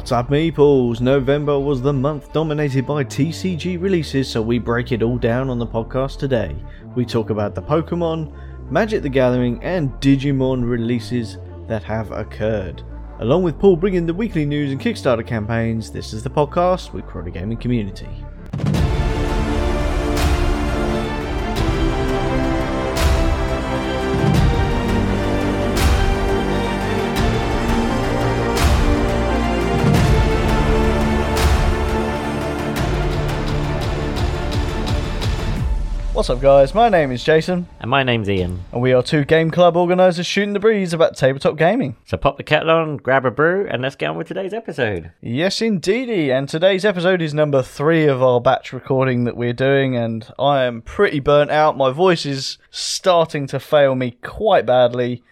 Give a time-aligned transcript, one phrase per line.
[0.00, 1.00] What's up, meeples?
[1.00, 5.58] November was the month dominated by TCG releases, so we break it all down on
[5.58, 6.54] the podcast today.
[6.94, 8.32] We talk about the Pokemon,
[8.70, 12.84] Magic the Gathering, and Digimon releases that have occurred.
[13.18, 17.06] Along with Paul bringing the weekly news and Kickstarter campaigns, this is the podcast with
[17.06, 18.24] Crowley Gaming Community.
[36.20, 36.74] What's up, guys?
[36.74, 38.64] My name is Jason, And my name's Ian.
[38.72, 41.96] and we are two game club organisers shooting the breeze about tabletop gaming.
[42.04, 45.12] So pop the kettle on, grab a brew, and let's get on with today's episode.
[45.22, 46.30] Yes, indeedy.
[46.30, 50.64] And today's episode is number three of our batch recording that we're doing, and I
[50.64, 51.78] am pretty burnt out.
[51.78, 55.22] My voice is starting to fail me quite badly.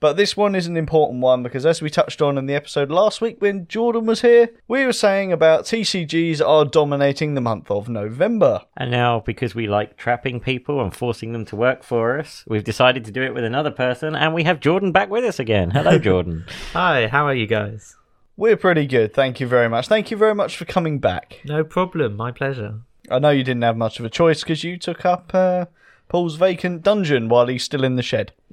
[0.00, 2.88] But this one is an important one because, as we touched on in the episode
[2.88, 7.68] last week when Jordan was here, we were saying about TCGs are dominating the month
[7.68, 8.62] of November.
[8.76, 12.62] And now, because we like trapping people and forcing them to work for us, we've
[12.62, 15.72] decided to do it with another person, and we have Jordan back with us again.
[15.72, 16.44] Hello, Jordan.
[16.74, 17.96] Hi, how are you guys?
[18.36, 19.88] We're pretty good, thank you very much.
[19.88, 21.40] Thank you very much for coming back.
[21.44, 22.82] No problem, my pleasure.
[23.10, 25.66] I know you didn't have much of a choice because you took up uh,
[26.08, 28.32] Paul's vacant dungeon while he's still in the shed.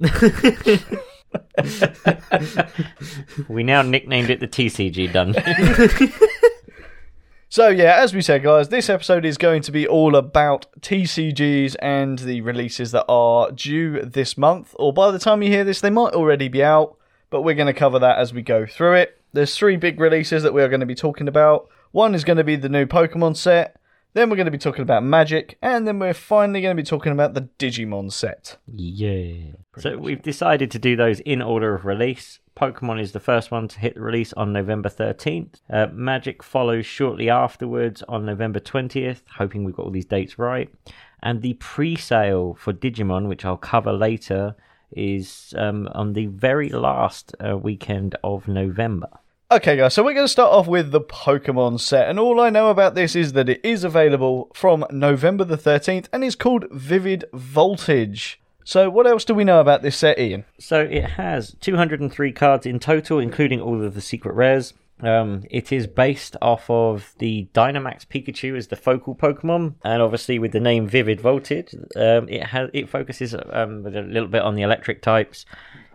[3.48, 6.12] we now nicknamed it the TCG Dungeon.
[7.48, 11.76] So yeah, as we said, guys, this episode is going to be all about TCGs
[11.78, 15.80] and the releases that are due this month, or by the time you hear this,
[15.80, 16.98] they might already be out.
[17.30, 19.20] But we're going to cover that as we go through it.
[19.32, 21.68] There's three big releases that we are going to be talking about.
[21.92, 23.80] One is going to be the new Pokemon set.
[24.16, 26.86] Then we're going to be talking about Magic, and then we're finally going to be
[26.86, 28.56] talking about the Digimon set.
[28.74, 29.52] yeah.
[29.76, 32.38] So we've decided to do those in order of release.
[32.56, 35.60] Pokemon is the first one to hit the release on November 13th.
[35.70, 40.70] Uh, Magic follows shortly afterwards on November 20th, hoping we've got all these dates right.
[41.22, 44.56] And the pre sale for Digimon, which I'll cover later,
[44.92, 49.10] is um, on the very last uh, weekend of November.
[49.48, 52.50] Okay, guys, so we're going to start off with the Pokemon set, and all I
[52.50, 56.64] know about this is that it is available from November the 13th and is called
[56.72, 58.40] Vivid Voltage.
[58.64, 60.46] So, what else do we know about this set, Ian?
[60.58, 64.74] So it has 203 cards in total, including all of the secret rares.
[65.00, 70.40] Um, it is based off of the Dynamax Pikachu as the focal Pokemon, and obviously
[70.40, 74.56] with the name Vivid Voltage, um, it has it focuses um, a little bit on
[74.56, 75.46] the electric types.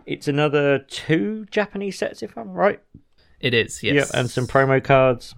[0.06, 2.80] It's another two Japanese sets, if I'm right.
[3.42, 4.10] It is, yes.
[4.12, 5.34] Yeah, and some promo cards.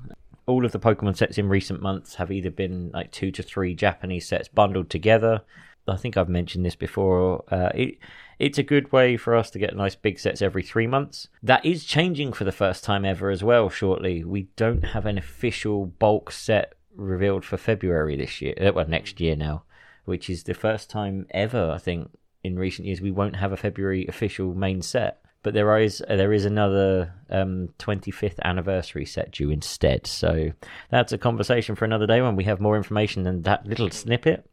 [0.47, 3.75] All of the Pokemon sets in recent months have either been like two to three
[3.75, 5.41] Japanese sets bundled together.
[5.89, 7.45] I think I've mentioned this before.
[7.51, 7.99] Uh, it
[8.39, 11.29] it's a good way for us to get nice big sets every three months.
[11.43, 13.71] That is changing for the first time ever as well.
[13.71, 18.55] Shortly, we don't have an official bulk set revealed for February this year.
[18.61, 19.65] Uh, well, next year now,
[20.05, 22.11] which is the first time ever I think
[22.43, 25.24] in recent years we won't have a February official main set.
[25.45, 30.09] But there is uh, there is another um, 25th anniversary set due instead.
[30.09, 30.51] So
[30.91, 34.45] that's a conversation for another day when we have more information than that little snippet.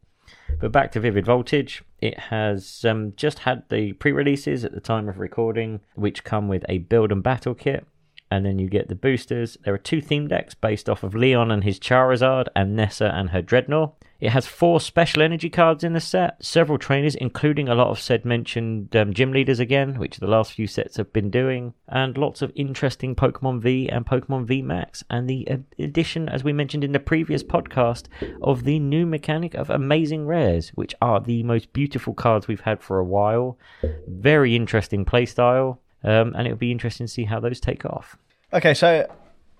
[0.60, 4.80] But back to Vivid Voltage, it has um, just had the pre releases at the
[4.80, 7.86] time of recording, which come with a build and battle kit.
[8.32, 9.58] And then you get the boosters.
[9.62, 13.28] There are two theme decks based off of Leon and his Charizard and Nessa and
[13.28, 13.92] her Drednaw.
[14.20, 18.00] It has four special energy cards in the set, several trainers, including a lot of
[18.00, 22.16] said mentioned um, gym leaders again, which the last few sets have been doing, and
[22.16, 25.46] lots of interesting Pokemon V and Pokemon V Max, and the
[25.78, 28.04] addition, as we mentioned in the previous podcast,
[28.40, 32.80] of the new mechanic of Amazing Rares, which are the most beautiful cards we've had
[32.80, 33.58] for a while.
[34.06, 38.16] Very interesting playstyle, um, and it'll be interesting to see how those take off.
[38.52, 39.06] Okay, so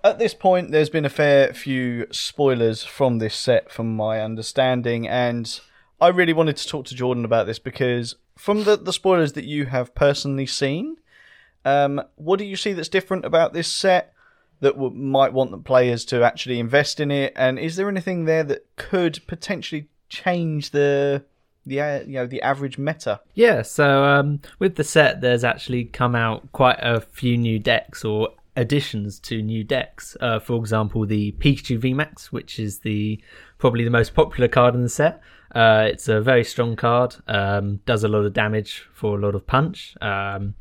[0.05, 5.09] at this point, there's been a fair few spoilers from this set, from my understanding,
[5.09, 5.61] and
[6.01, 9.45] I really wanted to talk to Jordan about this because from the, the spoilers that
[9.45, 10.97] you have personally seen,
[11.65, 14.13] um, what do you see that's different about this set
[14.61, 17.33] that w- might want the players to actually invest in it?
[17.37, 21.25] And is there anything there that could potentially change the
[21.67, 23.21] the uh, you know the average meta?
[23.35, 28.05] Yeah, so um, with the set, there's actually come out quite a few new decks
[28.05, 30.17] or additions to new decks.
[30.21, 33.21] Uh, for example, the Pikachu VMAX, which is the
[33.59, 35.21] probably the most popular card in the set.
[35.55, 37.17] Uh, it's a very strong card.
[37.27, 39.95] Um, does a lot of damage for a lot of punch.
[40.01, 40.55] Um,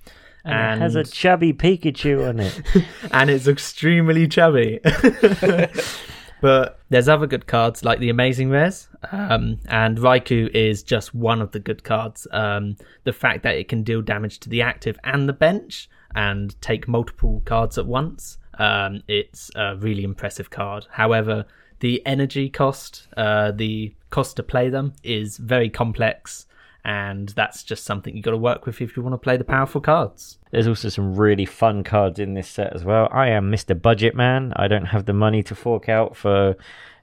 [0.44, 2.62] And, it has a chubby Pikachu on it.
[3.12, 4.80] and it's extremely chubby.
[6.41, 11.39] But there's other good cards like the Amazing Rares, um, and Raikou is just one
[11.39, 12.27] of the good cards.
[12.31, 16.59] Um, the fact that it can deal damage to the active and the bench and
[16.59, 20.88] take multiple cards at once, um, it's a really impressive card.
[20.89, 21.45] However,
[21.79, 26.47] the energy cost, uh, the cost to play them, is very complex
[26.83, 29.44] and that's just something you've got to work with if you want to play the
[29.44, 30.39] powerful cards.
[30.51, 33.07] There's also some really fun cards in this set as well.
[33.12, 33.80] I am Mr.
[33.80, 34.54] Budget Man.
[34.56, 36.56] I don't have the money to fork out for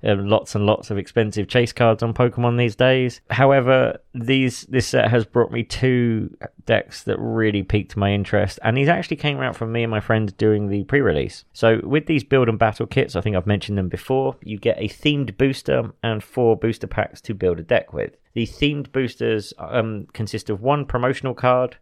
[0.05, 3.21] uh, lots and lots of expensive chase cards on Pokemon these days.
[3.31, 6.37] However, these this set has brought me two
[6.67, 10.01] decks that really piqued my interest, and these actually came out from me and my
[10.01, 11.45] friends doing the pre-release.
[11.53, 14.37] So with these build and battle kits, I think I've mentioned them before.
[14.43, 18.17] You get a themed booster and four booster packs to build a deck with.
[18.35, 21.77] The themed boosters um, consist of one promotional card,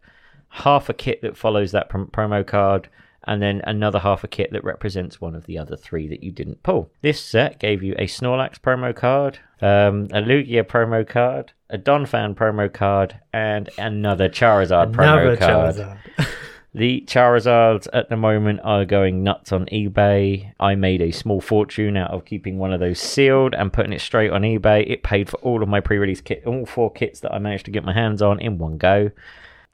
[0.49, 2.89] half a kit that follows that prom- promo card,
[3.27, 6.31] and then another half a kit that represents one of the other three that you
[6.31, 6.91] didn't pull.
[7.01, 12.35] This set gave you a Snorlax promo card, um, a Lugia promo card, a Donphan
[12.35, 15.75] promo card, and another Charizard Another promo card.
[15.75, 16.27] Charizard.
[16.77, 20.53] The Charizards at the moment are going nuts on eBay.
[20.59, 24.01] I made a small fortune out of keeping one of those sealed and putting it
[24.01, 24.87] straight on eBay.
[24.87, 27.71] It paid for all of my pre-release kit, all four kits that I managed to
[27.71, 29.09] get my hands on in one go.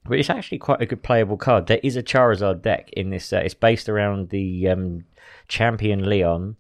[0.06, 1.68] But it's actually quite a good playable card.
[1.68, 3.46] There is a Charizard deck in this set.
[3.46, 5.06] It's based around the um,
[5.48, 6.58] champion Leon,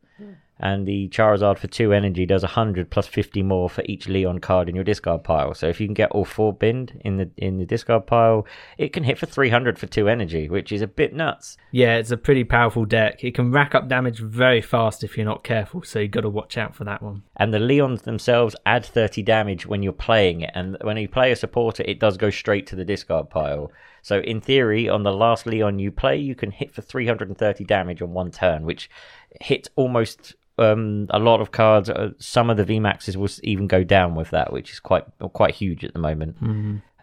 [0.64, 4.70] and the Charizard for two energy does 100 plus 50 more for each Leon card
[4.70, 5.54] in your discard pile.
[5.54, 8.94] So if you can get all four bind in the in the discard pile, it
[8.94, 11.58] can hit for 300 for two energy, which is a bit nuts.
[11.72, 13.22] Yeah, it's a pretty powerful deck.
[13.26, 16.30] It can rack up damage very fast if you're not careful, so you've got to
[16.30, 17.24] watch out for that one.
[17.36, 21.34] And the Leons themselves add 30 damage when you're playing it, and when you play
[21.34, 23.70] a supporter, it does go straight to the discard pile.
[24.02, 28.02] So in theory, on the last Leon you play, you can hit for 330 damage
[28.02, 28.90] on one turn, which
[29.42, 31.90] hits almost um, a lot of cards.
[31.90, 35.56] Uh, some of the VMAXs will even go down with that, which is quite quite
[35.56, 36.38] huge at the moment.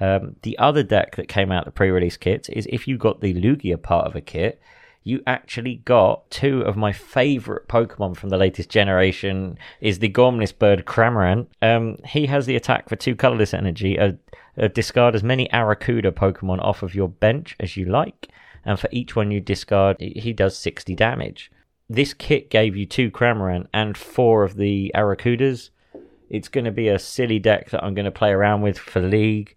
[0.01, 3.35] Um, the other deck that came out the pre-release kit is if you got the
[3.35, 4.61] Lugia part of a kit,
[5.03, 9.59] you actually got two of my favorite Pokemon from the latest generation.
[9.81, 11.49] Is the Gormless bird Cramorant.
[11.61, 13.99] Um, he has the attack for two colorless energy.
[13.99, 14.13] Uh,
[14.59, 18.29] uh, discard as many Arrokuda Pokemon off of your bench as you like,
[18.65, 21.51] and for each one you discard, he does sixty damage.
[21.93, 25.71] This kit gave you two Cramorant and four of the Arrokudas.
[26.29, 29.03] It's going to be a silly deck that I'm going to play around with for
[29.03, 29.57] League.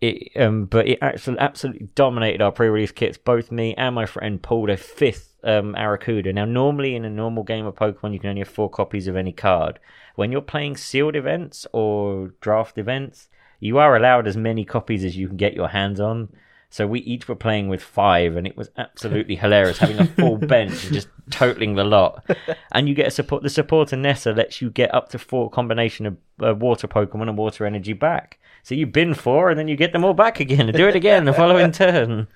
[0.00, 3.16] It, um, but it actually absolutely dominated our pre-release kits.
[3.16, 6.34] Both me and my friend pulled a fifth um, Arrokuda.
[6.34, 9.14] Now, normally in a normal game of Pokemon, you can only have four copies of
[9.14, 9.78] any card.
[10.16, 13.28] When you're playing sealed events or draft events,
[13.60, 16.28] you are allowed as many copies as you can get your hands on.
[16.72, 20.36] So we each were playing with five, and it was absolutely hilarious having a full
[20.54, 22.24] bench and just totaling the lot.
[22.72, 23.42] And you get a support.
[23.42, 27.36] The supporter Nessa lets you get up to four combination of uh, water Pokemon and
[27.36, 28.38] water energy back.
[28.62, 30.96] So you bin four, and then you get them all back again and do it
[30.96, 32.26] again the following turn.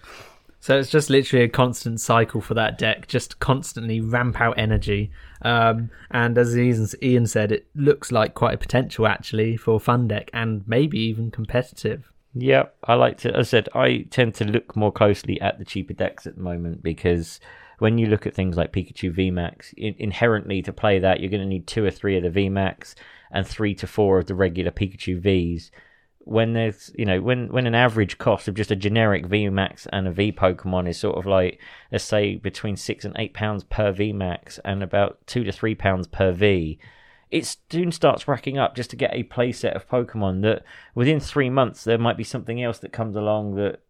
[0.60, 5.12] So it's just literally a constant cycle for that deck, just constantly ramp out energy.
[5.40, 9.80] Um, and as Ian Ian said, it looks like quite a potential actually for a
[9.80, 12.12] fun deck and maybe even competitive.
[12.38, 13.34] Yeah, I like to.
[13.34, 16.42] As I said, I tend to look more closely at the cheaper decks at the
[16.42, 17.40] moment because
[17.78, 21.42] when you look at things like Pikachu VMAX, in, inherently to play that, you're going
[21.42, 22.94] to need two or three of the VMAX
[23.30, 25.70] and three to four of the regular Pikachu Vs.
[26.18, 30.06] When there's, you know, when when an average cost of just a generic VMAX and
[30.06, 31.58] a V Pokemon is sort of like,
[31.90, 36.06] let's say, between six and eight pounds per VMAX and about two to three pounds
[36.06, 36.78] per V,
[37.30, 40.64] it soon starts racking up just to get a playset of Pokemon that
[40.94, 43.80] within three months there might be something else that comes along that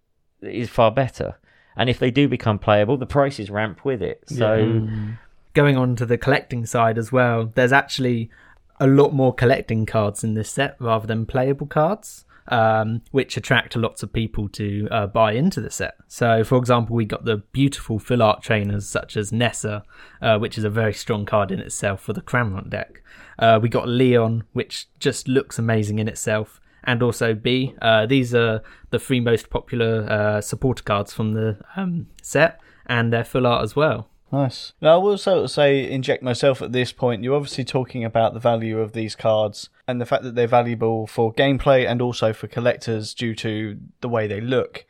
[0.42, 1.38] is far better.
[1.76, 4.24] And if they do become playable, the prices ramp with it.
[4.26, 5.18] So mm.
[5.52, 8.30] Going on to the collecting side as well, there's actually
[8.78, 12.24] a lot more collecting cards in this set rather than playable cards.
[12.48, 15.96] Um, which attract lots of people to uh, buy into the set.
[16.06, 19.82] So, for example, we got the beautiful full art trainers such as Nessa,
[20.22, 23.02] uh, which is a very strong card in itself for the Cramorant deck.
[23.38, 27.74] Uh, we got Leon, which just looks amazing in itself, and also Bea.
[27.82, 33.12] Uh, these are the three most popular uh, supporter cards from the um, set, and
[33.12, 34.08] they're full art as well.
[34.32, 34.72] Nice.
[34.80, 37.22] Now, I will of say, inject myself at this point.
[37.22, 41.06] You're obviously talking about the value of these cards and the fact that they're valuable
[41.06, 44.84] for gameplay and also for collectors due to the way they look.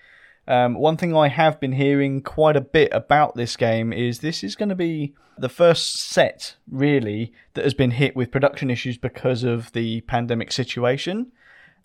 [0.48, 4.44] Um, one thing I have been hearing quite a bit about this game is this
[4.44, 8.96] is going to be the first set, really, that has been hit with production issues
[8.96, 11.32] because of the pandemic situation.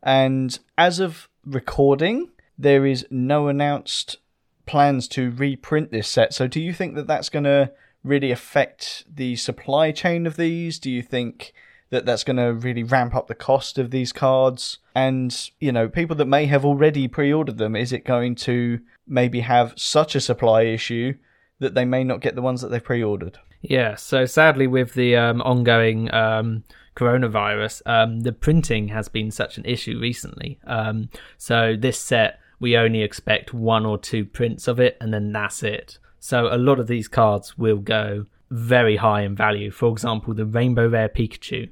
[0.03, 4.17] And as of recording, there is no announced
[4.65, 6.33] plans to reprint this set.
[6.33, 7.71] So, do you think that that's going to
[8.03, 10.79] really affect the supply chain of these?
[10.79, 11.53] Do you think
[11.91, 14.79] that that's going to really ramp up the cost of these cards?
[14.95, 18.79] And, you know, people that may have already pre ordered them, is it going to
[19.07, 21.13] maybe have such a supply issue
[21.59, 23.37] that they may not get the ones that they've pre ordered?
[23.61, 26.63] Yeah, so sadly, with the um, ongoing um,
[26.95, 30.59] coronavirus, um, the printing has been such an issue recently.
[30.65, 35.31] Um, so, this set, we only expect one or two prints of it, and then
[35.31, 35.99] that's it.
[36.19, 39.71] So, a lot of these cards will go very high in value.
[39.71, 41.69] For example, the Rainbow Rare Pikachu,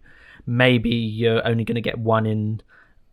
[0.47, 2.61] maybe you're only going to get one in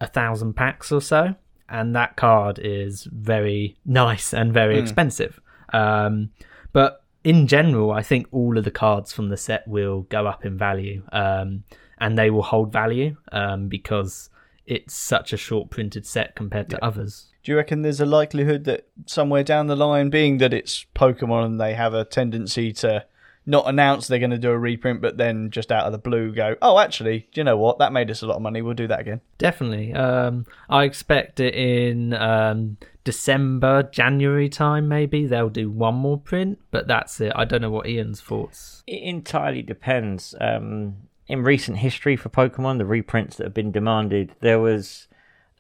[0.01, 1.35] a thousand packs or so,
[1.69, 5.41] and that card is very nice and very expensive.
[5.73, 6.31] Um,
[6.73, 10.47] but in general, I think all of the cards from the set will go up
[10.47, 11.65] in value, um,
[11.99, 14.31] and they will hold value um, because
[14.65, 17.27] it's such a short printed set compared to others.
[17.43, 21.47] Do you reckon there's a likelihood that somewhere down the line, being that it's Pokemon
[21.47, 23.05] and they have a tendency to
[23.47, 26.35] not announce they're going to do a reprint, but then just out of the blue
[26.35, 27.79] go, oh, actually, do you know what?
[27.79, 28.61] That made us a lot of money.
[28.61, 29.21] We'll do that again.
[29.39, 29.95] Definitely.
[29.95, 35.27] Um, I expect it in um, December, January time, maybe.
[35.27, 37.33] They'll do one more print, but that's it.
[37.37, 38.83] I don't know what Ian's thoughts.
[38.87, 40.35] It entirely depends.
[40.41, 40.97] Um,
[41.29, 45.07] in recent history for Pokemon, the reprints that have been demanded, there was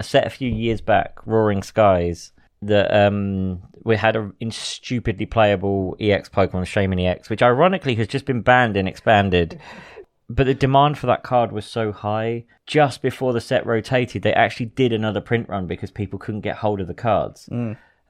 [0.00, 2.32] a set a few years back, Roaring Skies,
[2.66, 8.08] that um, we had a in stupidly playable EX Pokemon, Shaymin EX, which ironically has
[8.08, 9.60] just been banned and expanded.
[10.28, 12.44] But the demand for that card was so high.
[12.66, 16.56] Just before the set rotated, they actually did another print run because people couldn't get
[16.56, 17.48] hold of the cards.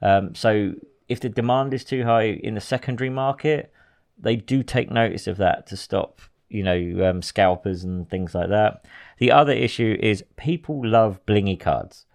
[0.01, 0.73] Um, so
[1.07, 3.71] if the demand is too high in the secondary market,
[4.17, 8.49] they do take notice of that to stop, you know, um, scalpers and things like
[8.49, 8.83] that.
[9.19, 12.06] The other issue is people love blingy cards,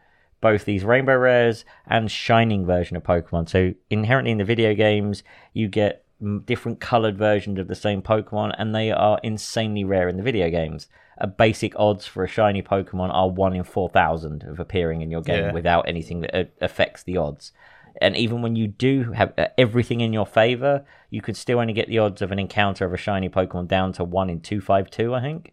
[0.42, 3.48] both these rainbow rares and shining version of Pokemon.
[3.48, 5.22] So inherently in the video games,
[5.54, 6.04] you get
[6.44, 10.50] different colored versions of the same Pokemon, and they are insanely rare in the video
[10.50, 10.88] games.
[11.18, 15.10] A basic odds for a shiny Pokemon are one in four thousand of appearing in
[15.10, 15.52] your game Yeah.
[15.52, 17.52] without anything that uh, affects the odds.
[18.00, 21.74] And even when you do have uh, everything in your favor, you could still only
[21.74, 24.60] get the odds of an encounter of a shiny Pokemon down to one in two
[24.60, 25.52] five two, I think,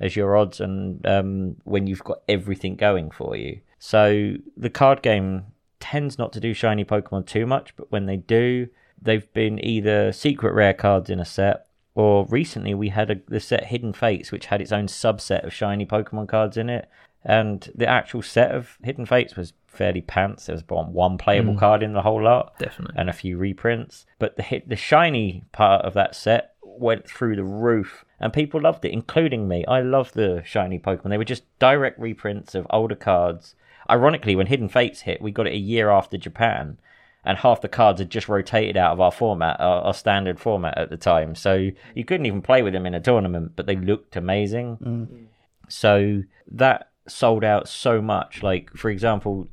[0.00, 0.60] as your odds.
[0.60, 5.46] And um, when you've got everything going for you, so the card game
[5.80, 8.68] tends not to do shiny Pokemon too much, but when they do,
[9.00, 13.40] they've been either secret rare cards in a set, or recently we had a, the
[13.40, 16.88] set Hidden Fates, which had its own subset of shiny Pokemon cards in it.
[17.24, 20.46] And the actual set of Hidden Fates was fairly pants.
[20.46, 21.58] There was one, one playable hmm.
[21.58, 22.94] card in the whole lot, Definitely.
[22.98, 24.06] and a few reprints.
[24.18, 28.60] But the hit, the shiny part of that set went through the roof, and people
[28.60, 29.64] loved it, including me.
[29.66, 31.10] I love the shiny Pokemon.
[31.10, 33.54] They were just direct reprints of older cards.
[33.88, 36.78] Ironically, when Hidden Fates hit, we got it a year after Japan,
[37.24, 40.78] and half the cards had just rotated out of our format, our, our standard format
[40.78, 41.34] at the time.
[41.34, 45.28] So you couldn't even play with them in a tournament, but they looked amazing.
[45.68, 48.42] So that sold out so much.
[48.42, 49.48] Like, for example,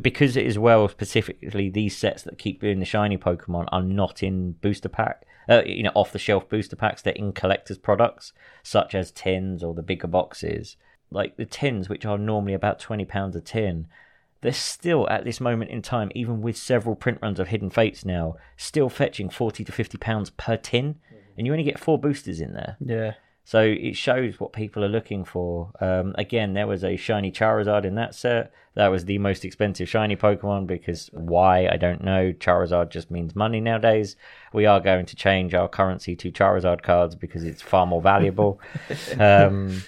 [0.00, 4.22] because it is well specifically these sets that keep doing the shiny Pokemon are not
[4.22, 7.00] in booster pack, uh, you know, off the shelf booster packs.
[7.00, 8.32] They're in collectors' products
[8.62, 10.76] such as tins or the bigger boxes.
[11.10, 13.86] Like the tins, which are normally about twenty pounds a tin,
[14.40, 18.04] they're still at this moment in time, even with several print runs of Hidden Fates
[18.04, 20.96] now, still fetching forty to fifty pounds per tin,
[21.36, 22.76] and you only get four boosters in there.
[22.80, 23.14] Yeah.
[23.48, 25.70] So it shows what people are looking for.
[25.80, 28.52] Um, again, there was a shiny Charizard in that set.
[28.74, 32.34] That was the most expensive shiny Pokemon because why I don't know.
[32.34, 34.16] Charizard just means money nowadays.
[34.52, 38.60] We are going to change our currency to Charizard cards because it's far more valuable.
[39.18, 39.80] um,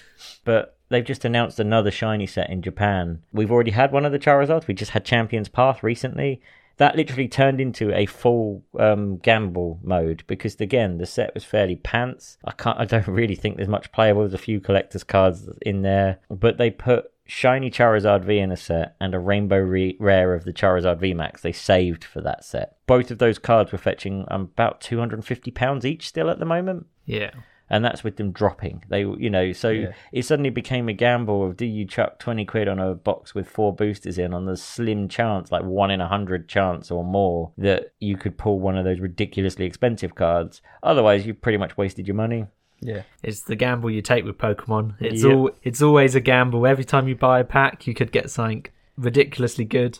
[0.43, 3.23] but they've just announced another shiny set in Japan.
[3.33, 4.67] We've already had one of the Charizards.
[4.67, 6.41] We just had Champions Path recently.
[6.77, 11.75] That literally turned into a full um, gamble mode because again the set was fairly
[11.75, 12.37] pants.
[12.43, 12.79] I can't.
[12.79, 14.21] I don't really think there's much playable.
[14.21, 18.57] There's a few collector's cards in there, but they put shiny Charizard V in a
[18.57, 21.41] set and a rainbow re- rare of the Charizard V Max.
[21.41, 22.77] They saved for that set.
[22.87, 26.87] Both of those cards were fetching um, about 250 pounds each still at the moment
[27.05, 27.31] Yeah.
[27.71, 28.83] And that's with them dropping.
[28.89, 29.93] They, you know, so Yeah.
[30.11, 33.47] it suddenly became a gamble of do you chuck twenty quid on a box with
[33.49, 37.51] four boosters in on the slim chance, like one in a hundred chance or more,
[37.57, 40.61] that you could pull one of those ridiculously expensive cards.
[40.83, 42.45] Otherwise, you pretty much wasted your money.
[42.81, 43.03] Yeah.
[43.23, 44.95] It's the gamble you take with Pokemon.
[44.99, 45.33] It's Yep.
[45.33, 46.67] all it's always a gamble.
[46.67, 48.65] Every time you buy a pack, you could get something
[48.97, 49.99] ridiculously good,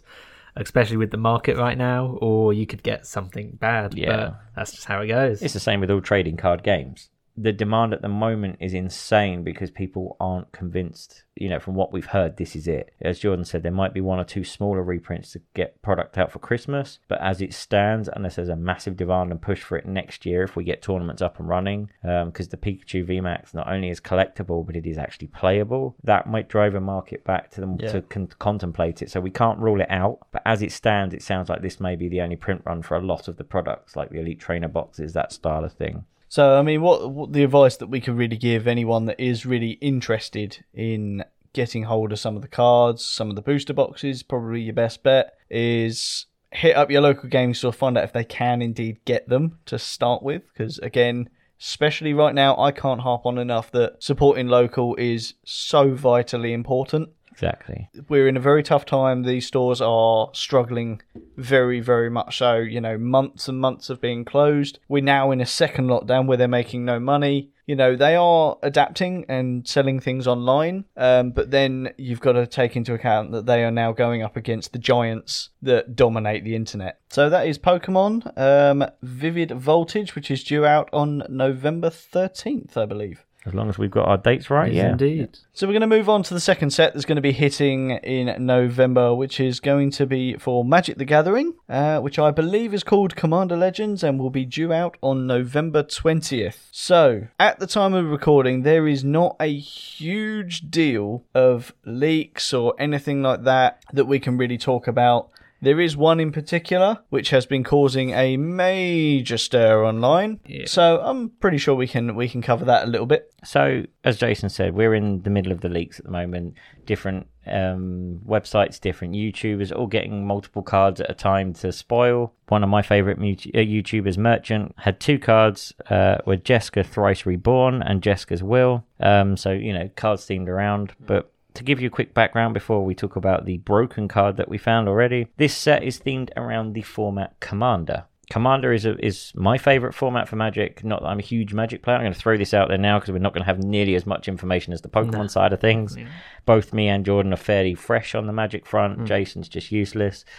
[0.56, 3.94] especially with the market right now, or you could get something bad.
[3.94, 4.10] Yeah.
[4.18, 5.42] But that's just how it goes.
[5.42, 7.10] It's the same with all trading card games.
[7.38, 11.24] The demand at the moment is insane because people aren't convinced.
[11.36, 12.94] You know, from what we've heard, this is it.
[13.02, 16.32] As Jordan said, there might be one or two smaller reprints to get product out
[16.32, 19.86] for Christmas, but as it stands, unless there's a massive demand and push for it
[19.86, 23.68] next year, if we get tournaments up and running, because um, the Pikachu VMAX not
[23.72, 27.62] only is collectible, but it is actually playable, that might drive a market back to
[27.62, 27.92] them Yeah.
[27.94, 29.10] to con- contemplate it.
[29.10, 31.96] So we can't rule it out, but as it stands, it sounds like this may
[31.96, 34.68] be the only print run for a lot of the products, like the Elite Trainer
[34.68, 36.06] boxes, that style of thing.
[36.32, 39.46] So, I mean, what, what the advice that we can really give anyone that is
[39.46, 44.24] really interested in getting hold of some of the cards, some of the booster boxes,
[44.24, 48.24] probably your best bet is hit up your local game store, find out if they
[48.24, 50.44] can indeed get them to start with.
[50.54, 55.94] Because, again, especially right now, I can't harp on enough that supporting local is so
[55.96, 57.10] vitally important
[57.42, 57.90] Exactly.
[58.08, 59.24] we're in a very tough time.
[59.24, 61.02] These stores are struggling
[61.38, 62.58] very, very much so.
[62.58, 64.78] You know, months and months of being closed.
[64.88, 67.50] We're now in a second lockdown where they're making no money.
[67.66, 72.46] You know, they are adapting and selling things online, um, but then you've got to
[72.46, 76.56] take into account that they are now going up against the giants that dominate the
[76.56, 77.00] internet.
[77.10, 82.86] So that is Pokemon um, Vivid Voltage, which is due out on November 13th, I
[82.86, 83.26] believe.
[83.44, 84.92] As long as we've got our dates right, Yes, yeah.
[84.92, 85.40] indeed.
[85.54, 87.90] So we're going to move on to the second set that's going to be hitting
[87.90, 92.72] in November, which is going to be for Magic the Gathering, uh, which I believe
[92.72, 96.68] is called Commander Legends and will be due out on November 20th.
[96.72, 102.76] So at the time of recording, there is not a huge deal of leaks or
[102.78, 105.30] anything like that that we can really talk about.
[105.62, 110.40] There is one in particular which has been causing a major stir online.
[110.46, 110.66] Yeah.
[110.66, 113.32] So I'm pretty sure we can we can cover that a little bit.
[113.44, 116.56] So, as Jason said, we're in the middle of the leaks at the moment.
[116.86, 122.34] Different um, websites, different YouTubers, all getting multiple cards at a time to spoil.
[122.50, 127.82] One of my favorite uh, YouTubers, Merchant, had two cards uh, were Jeska Thrice Reborn
[127.82, 128.86] and Jeska's Will.
[129.00, 130.94] Um, so, you know, cards themed around.
[131.00, 134.50] But to give you a quick background before we talk about the broken card that
[134.50, 138.06] we found already, this set is themed around the format Commander.
[138.30, 140.86] Commander is a, is my favorite format for Magic.
[140.86, 141.98] Not that I'm a huge Magic player.
[141.98, 143.94] I'm going to throw this out there now because we're not going to have nearly
[143.94, 145.28] as much information as the Pokemon No.
[145.28, 145.98] side of things.
[146.46, 149.00] Both me and Jordan are fairly fresh on the Magic front.
[149.00, 149.06] Hmm.
[149.06, 150.24] Jason's just useless.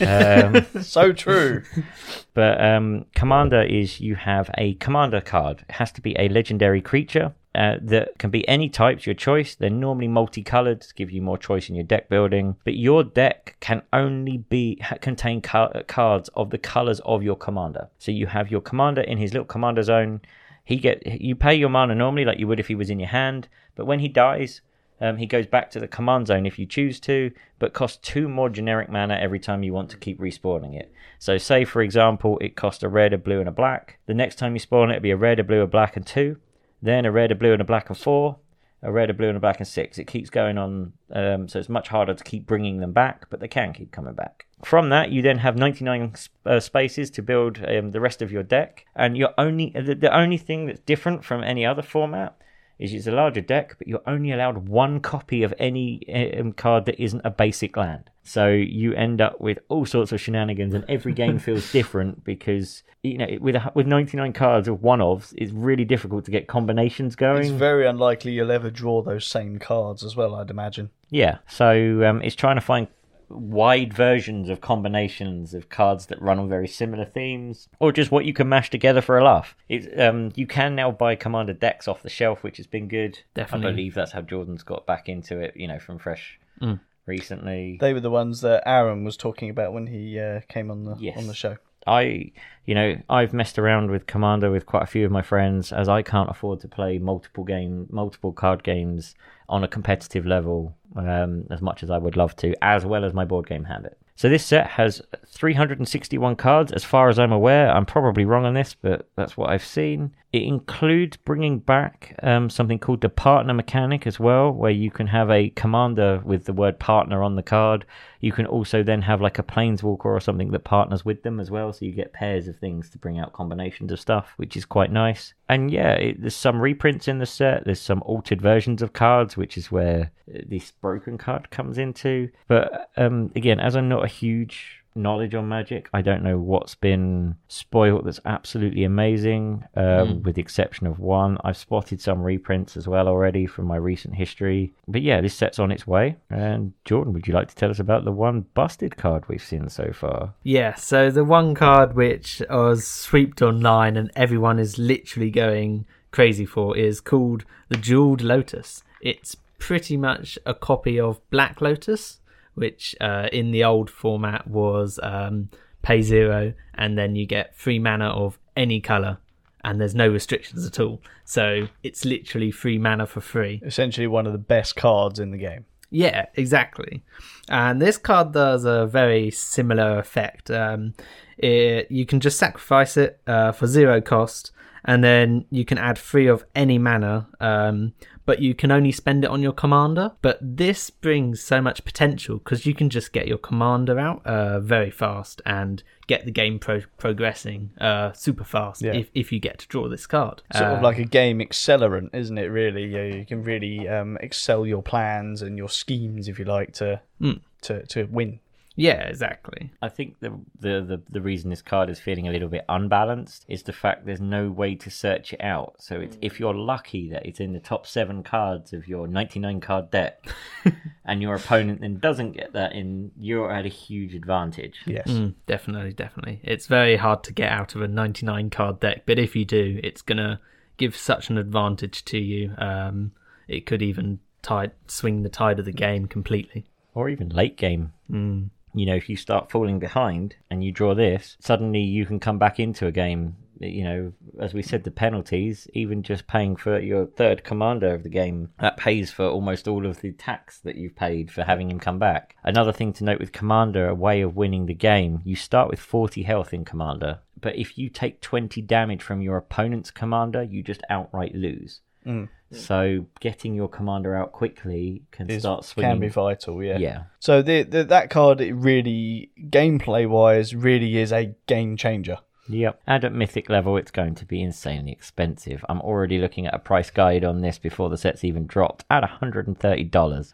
[0.00, 1.62] Um, So true.
[2.34, 5.64] but um, Commander is you have a Commander card.
[5.68, 9.54] It has to be a legendary creature uh, that can be any types, your choice.
[9.54, 12.56] They're normally multicolored to give you more choice in your deck building.
[12.64, 17.88] But your deck can only be contain ca- cards of the colors of your Commander.
[17.98, 20.20] So you have your Commander in his little Commander zone.
[20.64, 23.08] He get you pay your mana normally like you would if he was in your
[23.08, 23.48] hand.
[23.74, 24.60] But when he dies,
[25.00, 28.28] um, he goes back to the command zone if you choose to, but costs two
[28.28, 30.92] more generic mana every time you want to keep respawning it.
[31.18, 33.98] So, say for example, it costs a red, a blue, and a black.
[34.06, 36.06] The next time you spawn it, it'll be a red, a blue, a black, and
[36.06, 36.36] two.
[36.82, 38.38] Then a red, a blue, and a black, and four.
[38.82, 39.98] A red, a blue, and a black, and six.
[39.98, 43.40] It keeps going on, um, so it's much harder to keep bringing them back, but
[43.40, 44.46] they can keep coming back.
[44.64, 48.42] From that, you then have 99 uh, spaces to build um, the rest of your
[48.42, 52.36] deck, and you're only the, the only thing that's different from any other format
[52.78, 56.02] is it's a larger deck, but you're only allowed one copy of any
[56.38, 58.10] um, card that isn't a basic land.
[58.22, 62.82] So you end up with all sorts of shenanigans, and every game feels different because
[63.02, 66.48] you know with a, with 99 cards of one ofs, it's really difficult to get
[66.48, 67.42] combinations going.
[67.42, 70.90] It's very unlikely you'll ever draw those same cards as well, I'd imagine.
[71.08, 72.88] Yeah, so um, it's trying to find
[73.28, 78.24] wide versions of combinations of cards that run on very similar themes, or just what
[78.24, 79.56] you can mash together for a laugh.
[79.68, 83.18] It's, um, you can now buy Commander decks off the shelf, which has been good.
[83.34, 83.66] Definitely.
[83.68, 86.80] I believe that's how Jordan's got back into it, you know, from Fresh Mm.
[87.06, 87.76] recently.
[87.80, 90.96] They were the ones that Aaron was talking about when he uh, came on the
[90.98, 91.16] Yes.
[91.18, 91.56] on the show.
[91.88, 92.32] I,
[92.64, 95.88] you know, I've messed around with Commander with quite a few of my friends, as
[95.88, 99.14] I can't afford to play multiple game, multiple card games
[99.48, 103.12] on a competitive level um, as much as I would love to, as well as
[103.12, 103.98] my board game habit.
[104.16, 107.70] So this set has 361 cards, as far as I'm aware.
[107.70, 110.12] I'm probably wrong on this, but that's what I've seen.
[110.36, 115.06] It includes bringing back um, something called the partner mechanic as well, where you can
[115.06, 117.86] have a commander with the word partner on the card.
[118.20, 121.50] You can also then have like a planeswalker or something that partners with them as
[121.50, 124.66] well, so you get pairs of things to bring out combinations of stuff, which is
[124.66, 125.32] quite nice.
[125.48, 127.64] And yeah, it, there's some reprints in the set.
[127.64, 132.28] There's some altered versions of cards, which is where uh, this broken card comes into.
[132.46, 135.88] But um, again, as I'm not a huge knowledge on magic.
[135.92, 141.38] I don't know what's been spoiled that's absolutely amazing, um, with the exception of one.
[141.44, 144.72] I've spotted some reprints as well already from my recent history.
[144.88, 146.16] But yeah, this set's on its way.
[146.30, 149.68] And Jordan, would you like to tell us about the one busted card we've seen
[149.68, 150.34] so far?
[150.42, 156.46] Yeah, so the one card which was swept online and everyone is literally going crazy
[156.46, 158.82] for is called the Jeweled Lotus.
[159.00, 162.20] It's pretty much a copy of Black Lotus,
[162.56, 165.48] which uh, in the old format was um,
[165.82, 169.18] pay zero and then you get free mana of any color
[169.62, 171.02] and there's no restrictions at all.
[171.24, 173.60] So it's literally free mana for free.
[173.64, 175.64] Essentially, one of the best cards in the game.
[175.90, 177.02] Yeah, exactly.
[177.48, 180.50] And this card does a very similar effect.
[180.50, 180.94] Um,
[181.38, 184.52] it, you can just sacrifice it uh, for zero cost,
[184.84, 187.92] and then you can add free of any mana, um,
[188.26, 190.12] but you can only spend it on your commander.
[190.20, 194.60] But this brings so much potential because you can just get your commander out uh,
[194.60, 198.92] very fast and get the game pro- progressing uh, super fast Yeah.
[198.94, 200.42] if, if you get to draw this card.
[200.52, 202.46] Sort Uh, of like a game accelerant, isn't it?
[202.46, 206.72] Really, you, you can really um, excel your plans and your schemes, if you like,
[206.74, 207.40] to Mm.
[207.62, 208.40] to to win.
[208.76, 209.72] Yeah, exactly.
[209.80, 213.44] I think the, the the the reason this card is feeling a little bit unbalanced
[213.48, 215.74] is the fact there's no way to search it out.
[215.78, 219.60] So it's if you're lucky that it's in the top seven cards of your 99
[219.60, 220.22] card deck,
[221.04, 224.76] and your opponent then doesn't get that in, you're at a huge advantage.
[224.86, 225.08] Yes.
[225.08, 226.40] Mm, definitely, definitely.
[226.44, 229.80] It's very hard to get out of a 99 card deck, but if you do,
[229.82, 230.38] it's going to
[230.76, 232.52] give such an advantage to you.
[232.58, 233.12] Um,
[233.48, 236.66] it could even tide, swing the tide of the game completely.
[236.94, 237.92] or even late game.
[238.10, 238.50] Mm.
[238.76, 242.38] You know, if you start falling behind and you draw this, suddenly you can come
[242.38, 243.36] back into a game.
[243.58, 248.02] You know, as we said, the penalties, even just paying for your third commander of
[248.02, 251.70] the game, that pays for almost all of the tax that you've paid for having
[251.70, 252.36] him come back.
[252.44, 255.80] Another thing to note with commander, a way of winning the game, you start with
[255.80, 260.62] 40 health in commander, but if you take 20 damage from your opponent's commander, you
[260.62, 261.80] just outright lose.
[262.06, 262.28] Mm.
[262.52, 265.92] So getting your commander out quickly can Is- start swinging.
[265.92, 266.62] Can be vital.
[266.62, 266.78] Yeah.
[266.78, 267.02] yeah.
[267.18, 272.18] So the, the that card, it really gameplay wise, really is a game changer.
[272.48, 272.80] Yep.
[272.86, 275.64] And at mythic level, it's going to be insanely expensive.
[275.68, 279.02] I'm already looking at a price guide on this before the set's even dropped at
[279.02, 280.32] $130.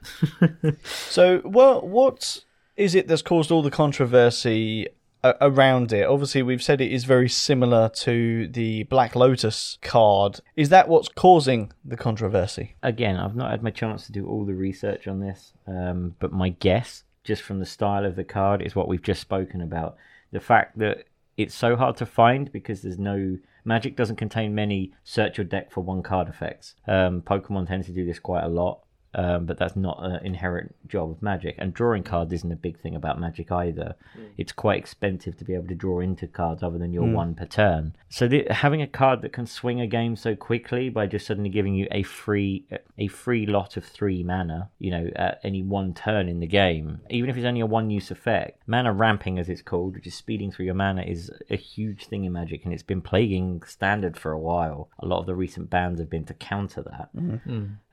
[0.85, 2.45] So, what what
[2.77, 4.89] is it that's caused all the controversy
[5.25, 6.07] around it?
[6.07, 10.41] Obviously, we've said it is very similar to the Black Lotus card.
[10.57, 12.77] Is that what's causing the controversy?
[12.83, 16.33] Again, I've not had my chance to do all the research on this, um, but
[16.33, 19.97] my guess, just from the style of the card, is what we've just spoken about.
[20.33, 21.05] The fact that
[21.37, 23.39] it's so hard to find because there's no.
[23.65, 26.75] Magic doesn't contain many search your deck for one card effects.
[26.89, 28.81] Um, Pokemon tends to do this quite a lot.
[29.15, 31.55] Um, but that's not an inherent job of Magic.
[31.59, 33.95] And drawing cards isn't a big thing about Magic either.
[34.39, 37.45] It's quite expensive to be able to draw into cards other than your one per
[37.47, 37.95] turn.
[38.09, 41.51] So the, having a card that can swing a game so quickly by just suddenly
[41.51, 42.67] giving you a free
[42.99, 47.01] a free lot of three mana, you know, at any one turn in the game,
[47.11, 50.15] even if it's only a one use effect, mana ramping as it's called, which is
[50.15, 54.17] speeding through your mana, is a huge thing in Magic, and it's been plaguing standard
[54.19, 54.89] for a while.
[55.01, 57.11] A lot of the recent bans have been to counter that.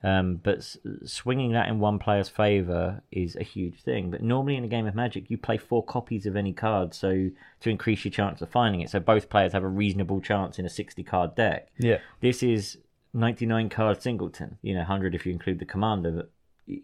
[0.02, 0.78] Um, but s-
[1.12, 4.10] swinging that in one player's favor is a huge thing.
[4.10, 7.30] But normally in a game of Magic, you play four copies of any card, so
[7.60, 10.66] to increase your chance of finding it, so both players have a reasonable chance in
[10.66, 11.68] a sixty card deck.
[11.78, 11.98] Yeah.
[12.20, 12.78] This is
[13.12, 14.58] ninety nine card singleton.
[14.62, 16.10] You know, hundred if you include the commander.
[16.10, 16.30] But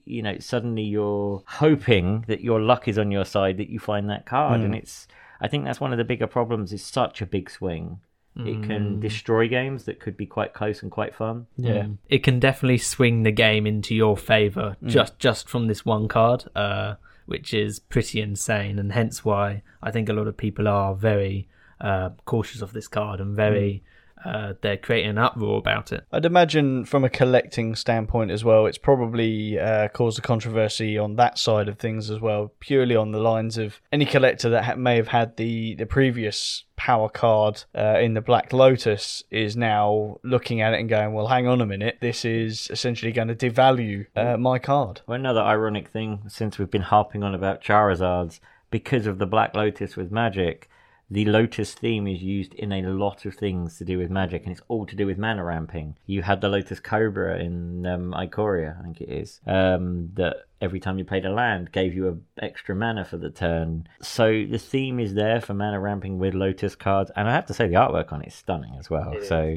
[0.04, 4.10] you know, suddenly you're hoping that your luck is on your side that you find
[4.10, 4.66] that card, mm.
[4.66, 5.06] and it's.
[5.38, 6.72] I think that's one of the bigger problems.
[6.72, 8.00] Is such a big swing.
[8.44, 11.46] It can destroy games that could be quite close and quite fun.
[11.56, 11.84] Yeah.
[11.84, 11.98] Mm.
[12.08, 16.44] It can definitely swing the game into your favor just just from this one card,
[16.54, 20.94] uh, which is pretty insane, and hence why I think a lot of people are
[20.94, 21.48] very
[21.80, 23.82] uh, cautious of this card and very
[24.26, 26.04] uh, they're creating an uproar about it.
[26.12, 31.16] I'd imagine from a collecting standpoint as well, it's probably uh, caused a controversy on
[31.16, 34.74] that side of things as well, purely on the lines of any collector that ha-
[34.74, 40.18] may have had the, the previous power card uh, in the Black Lotus is now
[40.22, 43.34] looking at it and going, well, hang on a minute, this is essentially going to
[43.34, 45.00] devalue uh, my card.
[45.06, 49.54] Well, another ironic thing, since we've been harping on about Charizards, because of the Black
[49.54, 50.68] Lotus with magic,
[51.10, 54.52] the Lotus theme is used in a lot of things to do with magic, and
[54.52, 55.96] it's all to do with mana ramping.
[56.06, 60.80] You had the Lotus Cobra in um, Ikoria, I think it is, um, that every
[60.80, 63.88] time you played a land gave you an extra mana for the turn.
[64.00, 67.54] So the theme is there for mana ramping with Lotus cards, and I have to
[67.54, 69.14] say the artwork on it is stunning as well.
[69.22, 69.56] so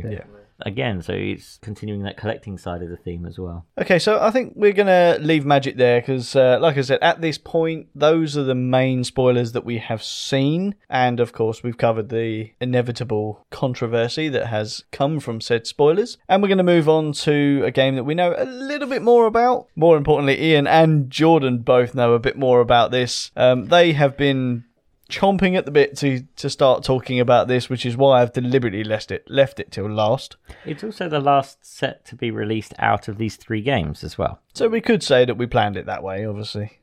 [0.61, 3.65] again, so it's continuing that collecting side of the theme as well.
[3.77, 6.99] Okay, so I think we're going to leave Magic there because, uh, like I said,
[7.01, 10.75] at this point, those are the main spoilers that we have seen.
[10.89, 16.17] And of course, we've covered the inevitable controversy that has come from said spoilers.
[16.27, 19.01] And we're going to move on to a game that we know a little bit
[19.01, 19.67] more about.
[19.75, 23.31] More importantly, Ian and Jordan both know a bit more about this.
[23.35, 24.65] Um, they have been
[25.09, 28.83] chomping at the bit to to start talking about this, which is why I've deliberately
[28.83, 30.37] left it left it till last.
[30.65, 34.39] It's also the last set to be released out of these three games as well.
[34.53, 36.79] So we could say that we planned it that way, obviously.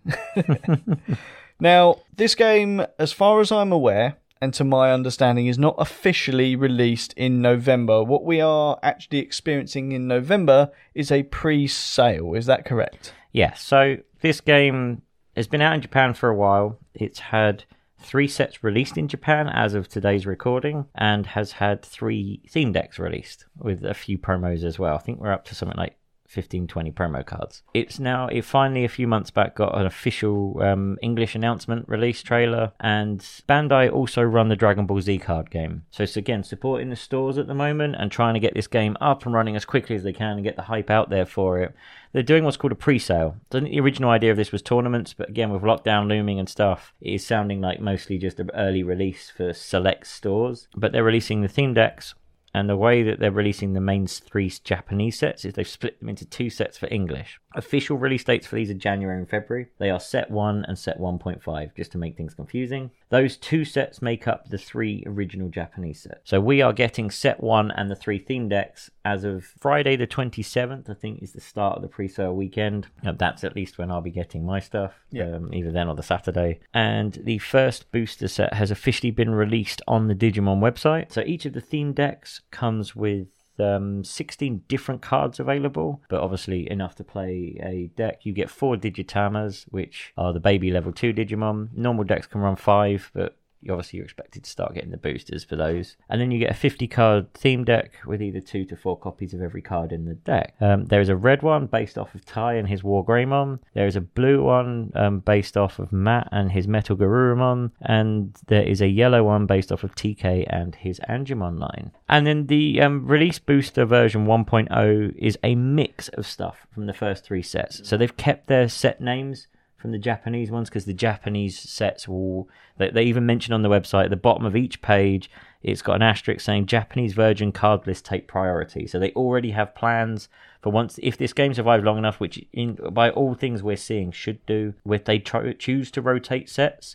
[1.61, 6.57] now, this game, as far as I'm aware, and to my understanding, is not officially
[6.57, 8.03] released in November.
[8.03, 12.35] What we are actually experiencing in November is a pre sale.
[12.35, 13.15] Is that correct?
[13.33, 15.03] Yeah, so this game
[15.37, 16.79] has been out in Japan for a while.
[16.95, 17.65] It's had
[18.07, 23.01] three sets released in Japan as of today's recording and has had three theme decks
[23.01, 24.95] released with a few promos as well.
[24.95, 28.85] I think we're up to something like 15 20 promo cards it's now it finally
[28.85, 34.23] a few months back got an official um, english announcement release trailer and bandai also
[34.23, 37.55] run the dragon ball z card game so it's again supporting the stores at the
[37.55, 40.33] moment and trying to get this game up and running as quickly as they can
[40.33, 41.75] and get the hype out there for it
[42.17, 43.37] they're doing what's called a pre-sale.
[43.51, 46.95] Think the original idea of this was tournaments, but again with lockdown looming and stuff,
[46.99, 50.67] it is sounding like mostly just an early release for select stores.
[50.75, 52.15] But they're releasing the theme decks
[52.57, 56.09] and the way that they're releasing the main three Japanese sets is they've split them
[56.09, 57.39] into two sets for English.
[57.57, 59.69] Official release dates for these are January and February.
[59.79, 62.91] They are set 1 and set 1.5, just to make things confusing.
[63.09, 66.21] Those two sets make up the three original Japanese sets.
[66.25, 70.07] So we are getting set 1 and the three theme decks as of Friday the
[70.07, 72.89] 27th, I think is the start of the pre sale weekend.
[73.03, 75.37] That's at least when I'll be getting my stuff, yeah.
[75.37, 76.61] um, either then or the Saturday.
[76.75, 81.13] And the first booster set has officially been released on the Digimon website.
[81.13, 83.29] So each of the theme decks comes with
[83.61, 88.21] um, 16 different cards available, but obviously enough to play a deck.
[88.25, 91.69] You get four Digitamas, which are the baby level 2 Digimon.
[91.75, 93.37] Normal decks can run five, but
[93.69, 95.97] obviously you're expected to start getting the boosters for those.
[96.09, 99.35] And then you get a 50 card theme deck with either two to four copies
[99.35, 100.55] of every card in the deck.
[100.61, 103.61] Um, there is a red one based off of Tai and his War Greymon.
[103.75, 107.71] There is a blue one um, based off of Matt and his Metal Garurumon.
[107.83, 111.93] And there is a yellow one based off of TK and his Angemon line.
[112.09, 116.95] And then the um, release booster version 1.0 is a mix of stuff from the
[116.95, 117.87] first three sets.
[117.89, 122.49] So they've kept their set names from the Japanese ones because the Japanese sets will
[122.79, 125.31] they, they even mention on the website at the bottom of each page
[125.67, 128.87] it's got an asterisk saying Japanese Virgin card list take priority.
[128.87, 130.29] So they already have plans
[130.63, 134.13] for once if this game survives long enough, which in by all things we're seeing
[134.13, 136.95] should do, if they try, choose to rotate sets,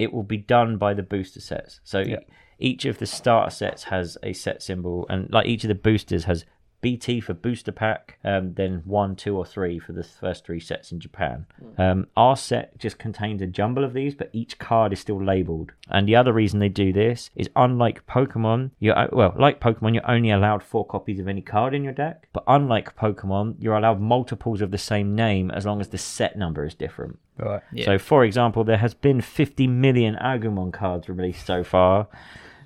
[0.00, 1.78] it will be done by the booster sets.
[1.84, 2.18] So yeah.
[2.58, 6.24] each of the starter sets has a set symbol, and like each of the boosters
[6.24, 6.44] has
[6.80, 10.92] BT for booster pack, um, then one, two, or three for the first three sets
[10.92, 11.46] in Japan.
[11.58, 11.80] Hmm.
[11.80, 15.72] Um, our set just contains a jumble of these, but each card is still labeled.
[15.88, 20.10] And the other reason they do this is unlike Pokemon, you're well, like Pokemon, you're
[20.10, 22.28] only allowed four copies of any card in your deck.
[22.32, 26.38] But unlike Pokemon, you're allowed multiples of the same name as long as the set
[26.38, 27.18] number is different.
[27.38, 27.62] Right.
[27.72, 27.86] Yeah.
[27.86, 32.08] So, for example, there has been 50 million Agumon cards released so far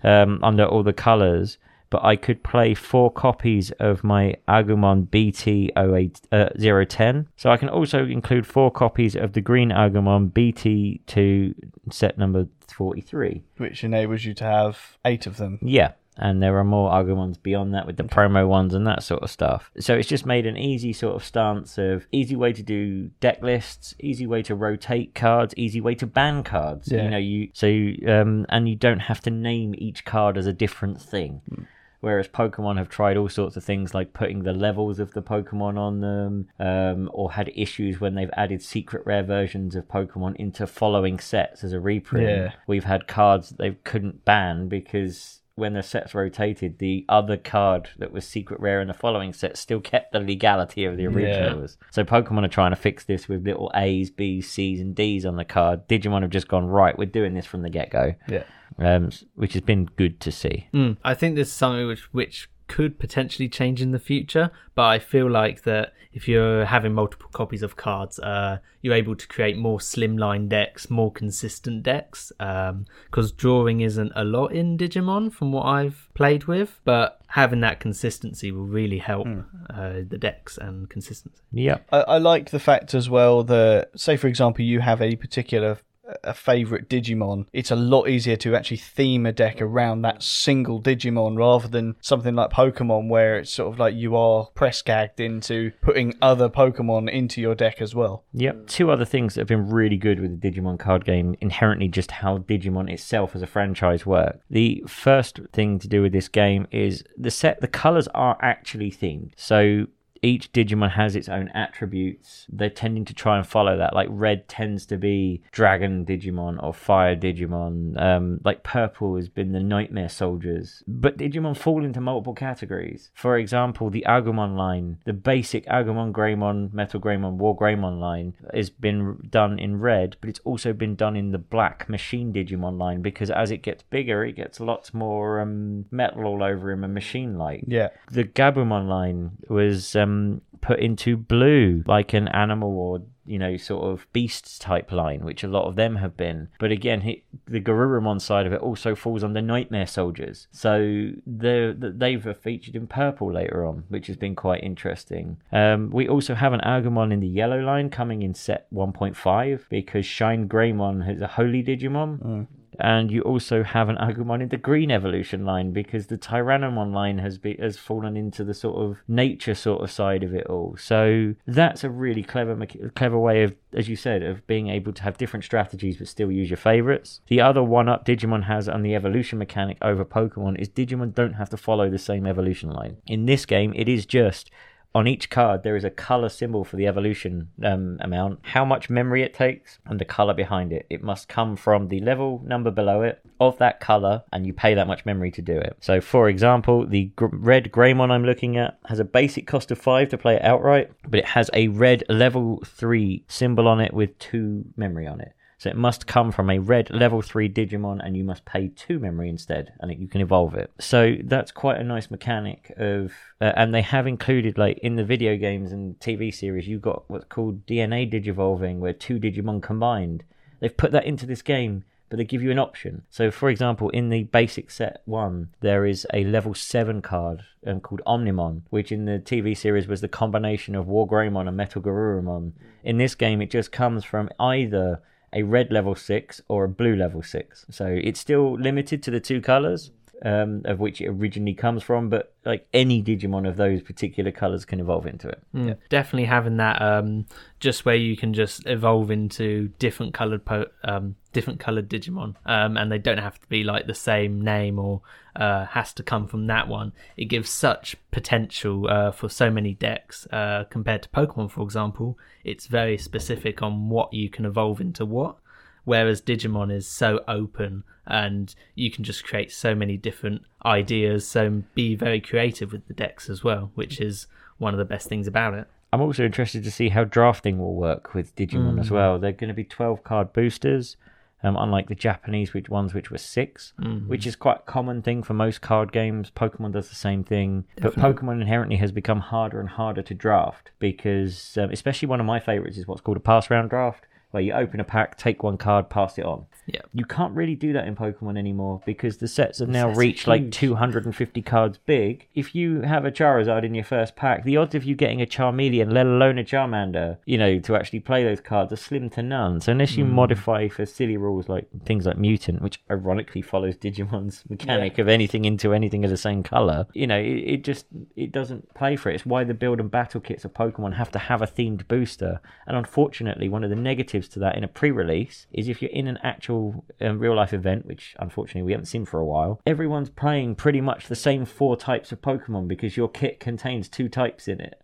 [0.02, 1.58] um, under all the colors
[1.92, 7.28] but I could play four copies of my Agumon BT08 uh, 010.
[7.36, 11.54] So I can also include four copies of the green Agumon BT2
[11.92, 13.42] set number 43.
[13.58, 15.58] Which enables you to have eight of them.
[15.60, 15.92] Yeah.
[16.16, 19.30] And there are more Agumons beyond that with the promo ones and that sort of
[19.30, 19.70] stuff.
[19.78, 23.42] So it's just made an easy sort of stance of easy way to do deck
[23.42, 26.90] lists, easy way to rotate cards, easy way to ban cards.
[26.90, 27.04] Yeah.
[27.04, 27.66] You know, you so
[28.10, 31.42] um and you don't have to name each card as a different thing.
[31.50, 31.66] Mm
[32.02, 35.78] whereas Pokemon have tried all sorts of things like putting the levels of the Pokemon
[35.78, 40.66] on them, um, or had issues when they've added secret rare versions of Pokemon into
[40.66, 42.28] following sets as a reprint.
[42.28, 42.52] Yeah.
[42.66, 47.88] We've had cards that they couldn't ban because when the sets rotated, the other card
[47.98, 51.78] that was secret rare in the following set still kept the legality of the originals.
[51.80, 51.86] Yeah.
[51.92, 55.36] So Pokemon are trying to fix this with little A's, B's, C's, and D's on
[55.36, 55.86] the card.
[55.86, 56.98] Digimon have just gone right.
[56.98, 58.14] We're doing this from the get go.
[58.28, 58.42] Yeah
[58.78, 60.68] um, which has been good to see.
[60.72, 64.98] Mm, I think there's something which which could potentially change in the future, but I
[64.98, 69.58] feel like that if you're having multiple copies of cards, uh, you're able to create
[69.58, 72.32] more slimline decks, more consistent decks.
[72.38, 77.60] Because um, drawing isn't a lot in Digimon from what I've played with, but having
[77.60, 79.44] that consistency will really help mm.
[79.68, 81.42] uh, the decks and consistency.
[81.52, 85.16] Yeah, I, I like the fact as well that, say, for example, you have a
[85.16, 85.78] particular
[86.24, 90.80] a favorite Digimon, it's a lot easier to actually theme a deck around that single
[90.80, 95.20] Digimon rather than something like Pokemon where it's sort of like you are press gagged
[95.20, 98.24] into putting other Pokemon into your deck as well.
[98.32, 98.66] Yep.
[98.66, 102.10] Two other things that have been really good with the Digimon card game inherently just
[102.10, 104.40] how Digimon itself as a franchise work.
[104.50, 108.90] The first thing to do with this game is the set the colors are actually
[108.90, 109.32] themed.
[109.36, 109.86] So
[110.22, 112.46] each Digimon has its own attributes.
[112.48, 113.92] They're tending to try and follow that.
[113.92, 118.00] Like red tends to be dragon Digimon or fire Digimon.
[118.00, 120.84] Um, like purple has been the nightmare soldiers.
[120.86, 123.10] But Digimon fall into multiple categories.
[123.14, 128.70] For example, the Agumon line, the basic Agumon, Greymon, Metal Greymon, War Greymon line has
[128.70, 133.02] been done in red, but it's also been done in the black Machine Digimon line
[133.02, 136.94] because as it gets bigger, it gets lots more um, metal all over him and
[136.94, 137.64] machine like.
[137.66, 137.88] Yeah.
[138.08, 140.11] The Gabumon line was um,
[140.60, 145.44] put into blue, like an animal or you know sort of beasts type line, which
[145.44, 146.48] a lot of them have been.
[146.58, 151.76] But again, he, the Garurumon side of it also falls under Nightmare Soldiers, so the
[151.78, 155.38] they've featured in purple later on, which has been quite interesting.
[155.52, 160.06] Um, we also have an Agumon in the yellow line coming in set 1.5 because
[160.06, 162.46] Shine Greymon is a Holy Digimon
[162.78, 167.18] and you also have an Agumon in the green evolution line because the Tyrannomon line
[167.18, 170.76] has be, has fallen into the sort of nature sort of side of it all.
[170.78, 175.02] So that's a really clever clever way of, as you said, of being able to
[175.02, 177.20] have different strategies but still use your favorites.
[177.28, 181.34] The other one up Digimon has on the evolution mechanic over Pokemon is Digimon don't
[181.34, 182.96] have to follow the same evolution line.
[183.06, 184.50] In this game, it is just
[184.94, 188.40] on each card there is a color symbol for the evolution um, amount.
[188.42, 190.86] How much memory it takes and the color behind it.
[190.90, 194.74] It must come from the level number below it of that color and you pay
[194.74, 195.76] that much memory to do it.
[195.80, 199.78] So for example the gr- red greymon i'm looking at has a basic cost of
[199.78, 203.92] 5 to play it outright but it has a red level 3 symbol on it
[203.92, 208.04] with 2 memory on it so it must come from a red level 3 Digimon
[208.04, 210.72] and you must pay 2 memory instead and it, you can evolve it.
[210.80, 215.04] So that's quite a nice mechanic of uh, and they have included like in the
[215.04, 220.24] video games and TV series you've got what's called DNA digivolving where two Digimon combined.
[220.58, 223.02] They've put that into this game but they give you an option.
[223.08, 227.80] So, for example, in the basic set one, there is a level seven card um,
[227.80, 232.52] called Omnimon, which in the TV series was the combination of Wargreymon and Metal Garurumon.
[232.82, 235.00] In this game, it just comes from either
[235.32, 237.66] a red level 6 or a blue level 6.
[237.70, 239.90] So it's still limited to the two colors
[240.24, 244.64] um, of which it originally comes from, but like any Digimon of those particular colors
[244.64, 245.42] can evolve into it.
[245.54, 247.26] Mm, Definitely having that um,
[247.60, 252.76] just where you can just evolve into different colored po- um, different colored Digimon, um,
[252.76, 255.02] and they don't have to be like the same name or
[255.36, 256.92] uh, has to come from that one.
[257.16, 262.18] It gives such potential uh, for so many decks uh, compared to Pokemon, for example.
[262.44, 265.36] It's very specific on what you can evolve into what
[265.84, 271.62] whereas Digimon is so open and you can just create so many different ideas, so
[271.74, 274.26] be very creative with the decks as well, which is
[274.58, 275.68] one of the best things about it.
[275.92, 279.18] I'm also interested to see how drafting will work with Digimon as well.
[279.18, 280.96] They're going to be 12 card boosters,
[281.42, 283.72] um, unlike the Japanese which ones, which were 6
[284.08, 286.30] which is quite a common thing for most card games.
[286.30, 290.70] Pokemon does the same thing, but Pokemon inherently has become harder and harder to draft
[290.78, 294.42] because, um, especially one of my favorites is what's called a pass round draft, where
[294.42, 296.46] you open a pack, take one card, pass it on.
[296.66, 296.80] Yeah.
[296.92, 300.50] You can't really do that in Pokemon anymore because the sets have now reached like
[300.50, 302.28] 250 cards big.
[302.34, 305.26] If you have a Charizard in your first pack, the odds of you getting a
[305.26, 309.22] Charmeleon, let alone a Charmander, you know, to actually play those cards are slim to
[309.22, 309.60] none.
[309.60, 314.44] So unless you modify for silly rules like things like Mutant, which ironically follows Digimon's
[314.48, 318.32] mechanic of anything into anything of the same color, you know, it, it just it
[318.32, 319.16] doesn't play for it.
[319.16, 322.40] It's why the build and battle kits of Pokemon have to have a themed booster.
[322.66, 326.06] And unfortunately, one of the negatives to that in a pre-release is if you're in
[326.06, 330.10] an actual um, real life event, which unfortunately we haven't seen for a while, everyone's
[330.10, 334.48] playing pretty much the same four types of Pokemon because your kit contains two types
[334.48, 334.80] in it.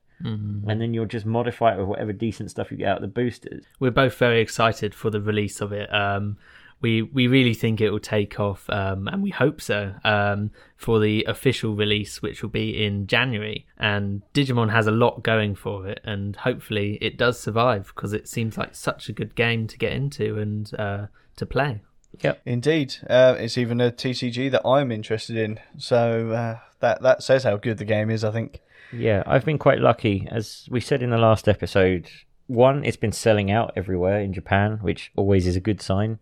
[0.68, 3.08] And then you'll just modify it with whatever decent stuff you get out of the
[3.08, 3.64] boosters.
[3.78, 5.92] we're both very excited for the release of it.
[5.94, 6.38] Um,
[6.80, 11.00] we we really think it will take off, um, and we hope so um, for
[11.00, 13.66] the official release, which will be in January.
[13.78, 18.28] And Digimon has a lot going for it, and hopefully it does survive because it
[18.28, 21.82] seems like such a good game to get into and uh, to play.
[22.20, 22.42] Yep.
[22.46, 25.60] Indeed, uh, it's even a TCG that I'm interested in.
[25.76, 28.24] So uh, that that says how good the game is.
[28.24, 28.60] I think.
[28.92, 30.26] Yeah, I've been quite lucky.
[30.30, 32.08] As we said in the last episode,
[32.48, 36.18] one, it's been selling out everywhere in Japan, which always is a good sign.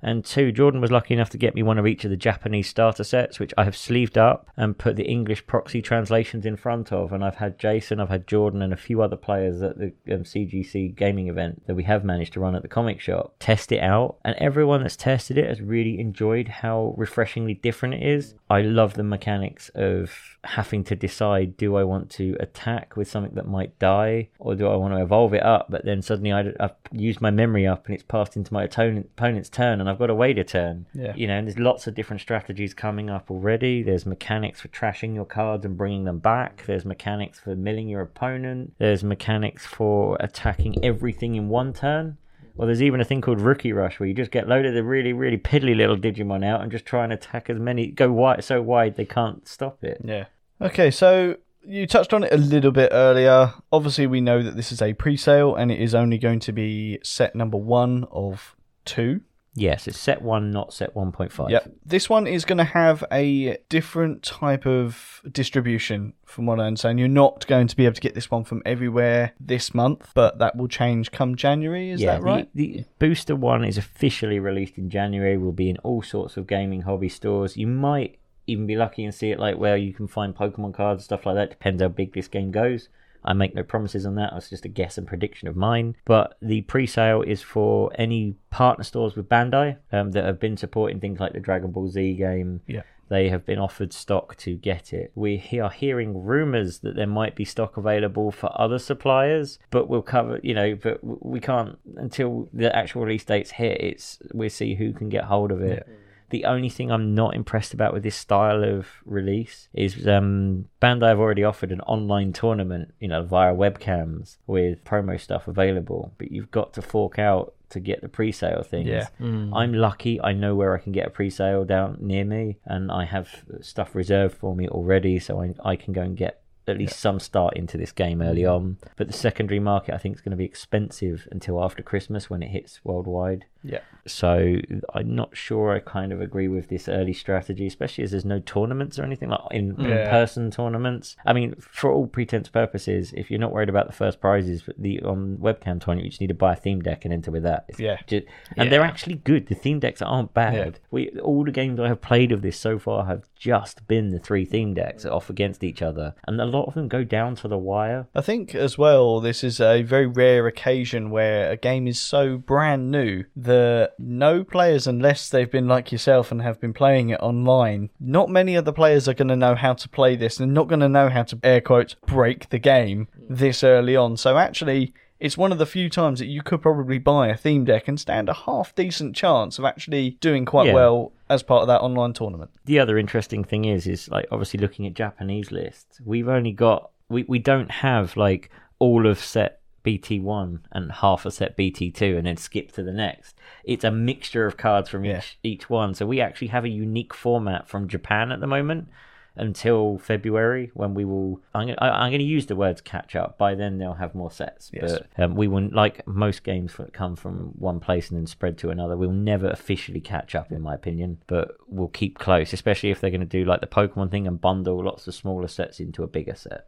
[0.00, 2.68] And two, Jordan was lucky enough to get me one of each of the Japanese
[2.68, 6.92] starter sets, which I have sleeved up and put the English proxy translations in front
[6.92, 7.12] of.
[7.12, 10.24] And I've had Jason, I've had Jordan, and a few other players at the um,
[10.24, 13.80] CGC gaming event that we have managed to run at the comic shop test it
[13.80, 14.16] out.
[14.24, 18.34] And everyone that's tested it has really enjoyed how refreshingly different it is.
[18.50, 20.12] I love the mechanics of
[20.44, 24.68] having to decide do I want to attack with something that might die or do
[24.68, 27.66] I want to evolve it up up, but then suddenly I, I've used my memory
[27.66, 30.44] up and it's passed into my opponent, opponent's turn and I've got to wait a
[30.44, 30.86] turn.
[30.94, 31.14] Yeah.
[31.16, 33.82] You know, and there's lots of different strategies coming up already.
[33.82, 36.64] There's mechanics for trashing your cards and bringing them back.
[36.66, 38.74] There's mechanics for milling your opponent.
[38.78, 42.18] There's mechanics for attacking everything in one turn.
[42.56, 45.12] Well, there's even a thing called Rookie Rush where you just get loaded the really,
[45.12, 48.62] really piddly little Digimon out and just try and attack as many, go wide, so
[48.62, 50.00] wide they can't stop it.
[50.04, 50.26] Yeah.
[50.60, 51.36] Okay, so
[51.66, 53.52] you touched on it a little bit earlier.
[53.72, 56.52] Obviously, we know that this is a pre sale and it is only going to
[56.52, 59.20] be set number one of two.
[59.56, 61.48] Yes, it's set one, not set 1.5.
[61.48, 61.72] Yep.
[61.86, 66.98] This one is going to have a different type of distribution, from what I understand.
[66.98, 70.40] You're not going to be able to get this one from everywhere this month, but
[70.40, 71.90] that will change come January.
[71.90, 72.48] Is yeah, that right?
[72.54, 75.38] The, the booster one is officially released in January.
[75.38, 77.56] Will be in all sorts of gaming hobby stores.
[77.56, 81.04] You might even be lucky and see it like where you can find Pokemon cards,
[81.04, 81.50] stuff like that.
[81.50, 82.88] Depends how big this game goes.
[83.24, 84.32] I make no promises on that.
[84.34, 85.96] It's just a guess and prediction of mine.
[86.04, 91.00] But the pre-sale is for any partner stores with Bandai um, that have been supporting
[91.00, 92.60] things like the Dragon Ball Z game.
[92.66, 92.82] Yeah.
[93.08, 95.12] They have been offered stock to get it.
[95.14, 100.02] We are hearing rumors that there might be stock available for other suppliers, but we'll
[100.02, 103.80] cover, you know, but we can't until the actual release dates hit.
[103.80, 105.86] It's we'll see who can get hold of it.
[106.30, 111.08] The only thing I'm not impressed about with this style of release is um, Bandai
[111.08, 116.32] have already offered an online tournament, you know, via webcams with promo stuff available, but
[116.32, 118.88] you've got to fork out to get the pre-sale things.
[118.88, 119.08] Yeah.
[119.20, 120.20] I'm lucky.
[120.20, 123.94] I know where I can get a pre-sale down near me, and I have stuff
[123.94, 127.56] reserved for me already, so I I can go and get at least some start
[127.56, 128.54] into this game early mm.
[128.54, 128.76] on.
[128.96, 132.42] But the secondary market, I think, is going to be expensive until after Christmas when
[132.42, 133.44] it hits worldwide.
[133.62, 133.80] Yeah.
[134.06, 134.56] So
[134.92, 138.38] I'm not sure I kind of agree with this early strategy, especially as there's no
[138.38, 140.10] tournaments or anything like in, Yeah.
[140.10, 141.16] person tournaments.
[141.24, 144.76] I mean, for all pretense purposes, if you're not worried about the first prizes, but
[144.78, 147.42] the on webcam tournament, you just need to buy a theme deck and enter with
[147.44, 147.64] that.
[147.68, 147.96] It's Yeah.
[148.06, 149.46] ju- and they're actually good.
[149.46, 150.54] The theme decks aren't bad.
[150.54, 150.70] Yeah.
[150.90, 154.18] We all the games I have played of this so far have just been the
[154.18, 157.48] three theme decks off against each other, and a lot of them go down to
[157.48, 158.06] the wire.
[158.14, 162.36] I think as well, this is a very rare occasion where a game is so
[162.38, 167.20] brand new that no players, unless they've been like yourself and have been playing it
[167.20, 170.54] online, not many of the players are going to know how to play this and
[170.54, 174.16] not going to know how to, air quotes, break the game this early on.
[174.16, 177.64] So actually, it's one of the few times that you could probably buy a theme
[177.64, 180.74] deck and stand a half decent chance of actually doing quite Yeah.
[180.74, 182.50] well as part of that online tournament.
[182.64, 186.90] the other interesting thing is is like obviously looking at Japanese lists, we've only got
[187.08, 191.90] we, we don't have like all of set BT one and half a set BT
[191.90, 193.36] two and then skip to the next.
[193.64, 195.18] It's a mixture of cards from Yeah.
[195.18, 195.94] each each one.
[195.94, 198.88] So we actually have a unique format from Japan at the moment
[199.36, 203.54] until February when we will I'm I'm going to use the words catch up by
[203.54, 204.98] then they'll have more sets Yes.
[205.16, 208.58] but um, we will like most games that come from one place and then spread
[208.58, 212.90] to another we'll never officially catch up in my opinion but we'll keep close especially
[212.90, 215.80] if they're going to do like the pokemon thing and bundle lots of smaller sets
[215.80, 216.66] into a bigger set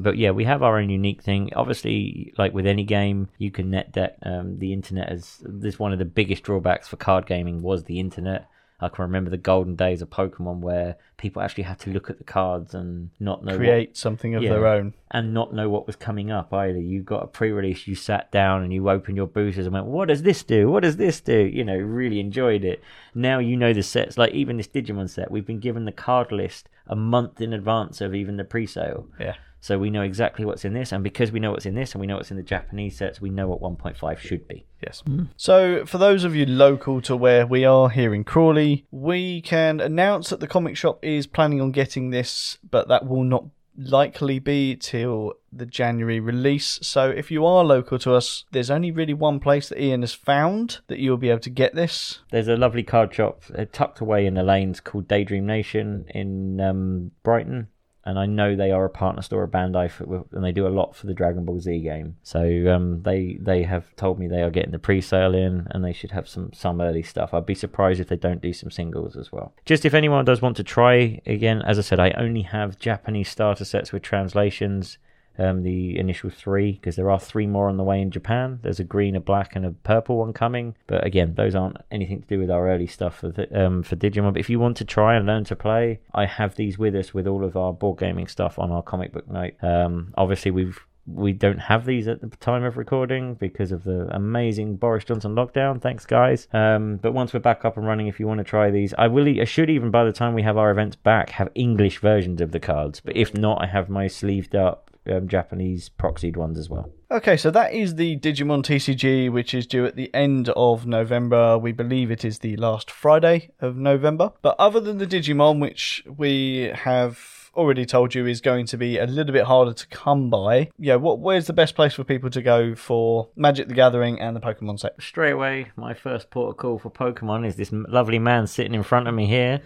[0.00, 1.52] but yeah, we have our own unique thing.
[1.54, 4.16] Obviously, like with any game, you can net deck.
[4.24, 8.00] Um, the internet is this one of the biggest drawbacks for card gaming was the
[8.00, 8.48] internet.
[8.80, 12.18] I can remember the golden days of Pokemon where people actually had to look at
[12.18, 14.50] the cards and not know what, Create something of Yeah.
[14.50, 14.94] their own.
[15.12, 16.78] and not know what was coming up either.
[16.80, 20.08] You got a pre-release, you sat down and you opened your boosters and went, "What
[20.08, 20.68] does this do?
[20.70, 22.82] What does this do?" You know, really enjoyed it.
[23.14, 24.18] Now you know the sets.
[24.18, 28.00] Like even this Digimon set, we've been given the card list a month in advance
[28.00, 29.06] of even the pre-sale.
[29.20, 29.34] Yeah.
[29.64, 32.00] So we know exactly what's in this, and because we know what's in this, and
[32.02, 34.66] we know what's in the Japanese sets, we know what 1.5 should be.
[34.82, 35.02] Yes.
[35.38, 39.80] So, for those of you local to where we are here in Crawley, we can
[39.80, 44.38] announce that the comic shop is planning on getting this, but that will not likely
[44.38, 46.78] be till the January release.
[46.82, 50.12] So, if you are local to us, there's only really one place that Ian has
[50.12, 52.18] found that you'll be able to get this.
[52.30, 56.60] There's a lovely card shop uh, tucked away in the lanes called Daydream Nation in
[56.60, 57.68] um, Brighton.
[58.06, 60.68] And I know they are a partner store of Bandai, for, and they do a
[60.68, 62.16] lot for the Dragon Ball Z game.
[62.22, 62.40] So
[62.74, 66.10] um, they they have told me they are getting the pre-sale in, and they should
[66.10, 67.32] have some some early stuff.
[67.32, 69.54] I'd be surprised if they don't do some singles as well.
[69.64, 73.28] Just if anyone does want to try again, as I said, I only have Japanese
[73.30, 74.98] starter sets with translations
[75.38, 78.58] um, the initial three because there are three more on the way in Japan.
[78.62, 80.76] There's a green, a black, and a purple one coming.
[80.86, 83.96] But again, those aren't anything to do with our early stuff for the, um, for
[83.96, 84.32] Digimon.
[84.32, 87.14] But if you want to try and learn to play, I have these with us
[87.14, 89.56] with all of our board gaming stuff on our comic book night.
[89.62, 94.08] Um, obviously, we've we don't have these at the time of recording because of the
[94.14, 95.80] amazing Boris Johnson lockdown.
[95.80, 96.48] Thanks, guys.
[96.52, 99.08] Um, but once we're back up and running, if you want to try these, I
[99.08, 99.24] will.
[99.24, 102.52] I should even by the time we have our events back have English versions of
[102.52, 103.00] the cards.
[103.00, 106.90] But if not, I have my sleeved up um, Japanese proxied ones as well.
[107.10, 111.58] Okay, so that is the Digimon TCG, which is due at the end of November.
[111.58, 114.32] We believe it is the last Friday of November.
[114.42, 118.98] But other than the Digimon, which we have already told you is going to be
[118.98, 122.30] a little bit harder to come by, yeah, what where's the best place for people
[122.30, 125.00] to go for Magic the Gathering and the Pokemon set?
[125.00, 128.82] Straight away, my first port of call for Pokemon is this lovely man sitting in
[128.82, 129.60] front of me here.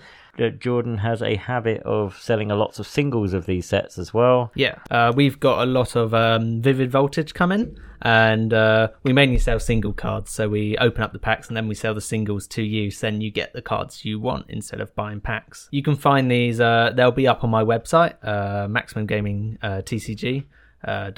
[0.59, 4.53] Jordan has a habit of selling a lots of singles of these sets as well.
[4.55, 9.39] Yeah, uh, we've got a lot of um, Vivid Voltage coming, and uh, we mainly
[9.39, 10.31] sell single cards.
[10.31, 12.91] So we open up the packs and then we sell the singles to you.
[12.91, 15.69] So then you get the cards you want instead of buying packs.
[15.73, 19.83] You can find these; uh, they'll be up on my website, uh, Maximum Gaming uh,
[19.85, 20.45] TCG.
[20.85, 21.11] Uh,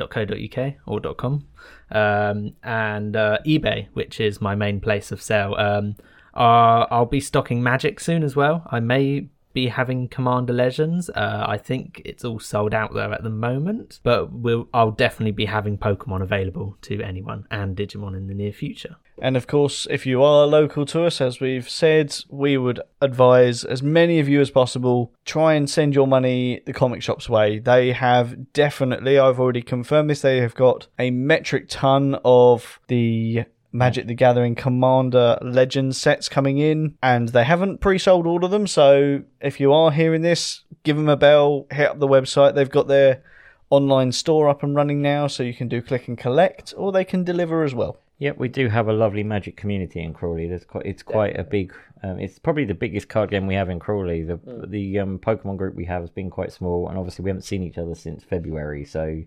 [0.87, 1.47] or .com
[1.91, 5.55] um, and uh, eBay, which is my main place of sale.
[5.59, 5.97] Um,
[6.35, 8.67] uh, I'll be stocking Magic soon as well.
[8.71, 11.11] I may be having Commander Legends.
[11.11, 15.33] Uh, I think it's all sold out there at the moment, but we'll, I'll definitely
[15.33, 18.97] be having Pokemon available to anyone and Digimon in the near future.
[19.21, 23.65] And of course, if you are local to us, as we've said, we would advise
[23.65, 27.59] as many of you as possible try and send your money the comic shop's way.
[27.59, 33.45] They have definitely, I've already confirmed this, they have got a metric ton of the
[33.73, 38.51] Magic the Gathering Commander Legends sets coming in, and they haven't pre sold all of
[38.51, 38.67] them.
[38.67, 42.55] So if you are hearing this, give them a bell, hit up the website.
[42.55, 43.23] They've got their
[43.71, 47.05] online store up and running now, so you can do click and collect, or they
[47.05, 47.99] can deliver as well.
[48.21, 50.47] Yep, we do have a lovely Magic community in Crawley.
[50.47, 51.73] There's quite, it's quite a big.
[52.03, 54.23] Um, it's probably the biggest card game we have in Crawley.
[54.23, 57.45] The the um, Pokemon group we have has been quite small, and obviously we haven't
[57.45, 58.85] seen each other since February.
[58.85, 59.23] So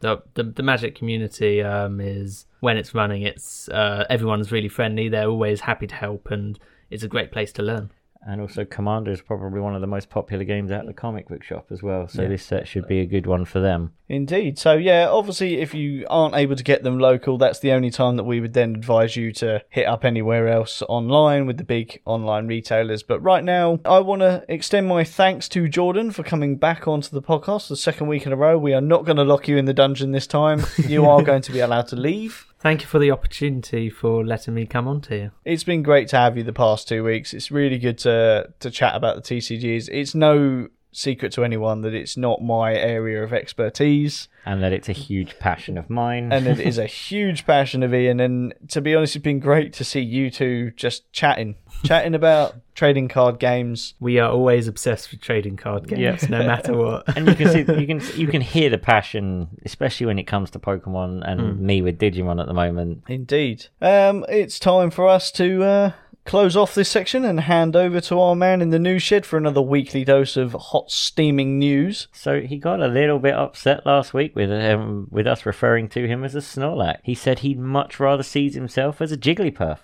[0.00, 5.08] The the, the Magic community um, is when it's running, it's uh, everyone's really friendly.
[5.08, 6.56] They're always happy to help, and
[6.88, 7.90] it's a great place to learn.
[8.26, 11.28] And also, Commander is probably one of the most popular games out at the comic
[11.28, 12.08] book shop as well.
[12.08, 13.92] So this set should be a good one for them.
[14.08, 14.58] Indeed.
[14.58, 18.16] So yeah, obviously, if you aren't able to get them local, that's the only time
[18.16, 22.02] that we would then advise you to hit up anywhere else online with the big
[22.04, 23.04] online retailers.
[23.04, 27.10] But right now, I want to extend my thanks to Jordan for coming back onto
[27.10, 28.58] the podcast the second week in a row.
[28.58, 30.64] We are not going to lock you in the dungeon this time.
[30.86, 32.45] You are going to be allowed to leave.
[32.58, 35.30] Thank you for the opportunity for letting me come on to you.
[35.44, 37.34] It's been great to have you the past two weeks.
[37.34, 39.88] It's really good to to chat about the TCGs.
[39.92, 44.28] It's no secret to anyone that it's not my area of expertise.
[44.46, 46.32] And that it's a huge passion of mine.
[46.32, 48.20] and it is a huge passion of Ian.
[48.20, 52.54] And to be honest, it's been great to see you two just chatting, chatting about
[52.76, 53.94] trading card games.
[53.98, 56.28] We are always obsessed with trading card games, Yeah.
[56.30, 57.04] no matter what.
[57.16, 60.50] and you can see you can you can hear the passion, especially when it comes
[60.52, 63.02] to Pokemon and me with Digimon at the moment.
[63.08, 63.66] Indeed.
[63.82, 65.92] Um, it's time for us to uh,
[66.26, 69.36] close off this section and hand over to our man in the news shed for
[69.38, 72.08] another weekly dose of hot steaming news.
[72.12, 76.06] So he got a little bit upset last week with um, with us referring to
[76.06, 76.98] him as a Snorlax.
[77.02, 79.78] He said he'd much rather see himself as a Jigglypuff.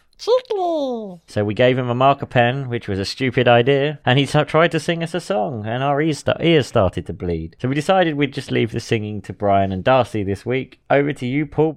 [1.26, 4.70] So we gave him a marker pen, which was a stupid idea, and he tried
[4.70, 7.56] to sing us a song, and our ears, sta- ears started to bleed.
[7.60, 10.80] So we decided we'd just leave the singing to Brian and Darcy this week.
[10.88, 11.76] Over to you, Paul.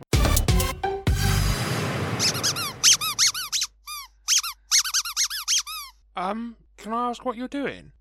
[6.16, 7.92] Um, can I ask what you're doing?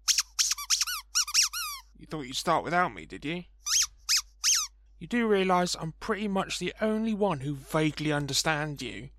[1.99, 3.45] You thought you'd start without me, did you?
[5.01, 9.11] You do realise I'm pretty much the only one who vaguely understands you.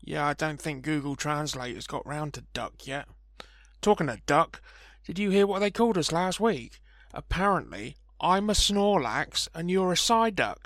[0.00, 3.06] Yeah, I don't think Google Translate has got round to duck yet.
[3.82, 4.62] Talking of duck,
[5.06, 6.80] did you hear what they called us last week?
[7.12, 10.58] Apparently, I'm a Snorlax and you're a Psyduck.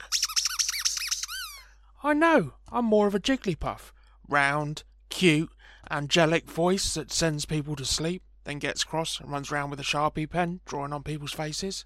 [2.03, 3.93] I know, I'm more of a Jigglypuff.
[4.29, 5.51] Round, cute,
[5.91, 9.85] angelic voice that sends people to sleep, then gets cross and runs round with a
[9.85, 11.85] Sharpie pen, drawing on people's faces.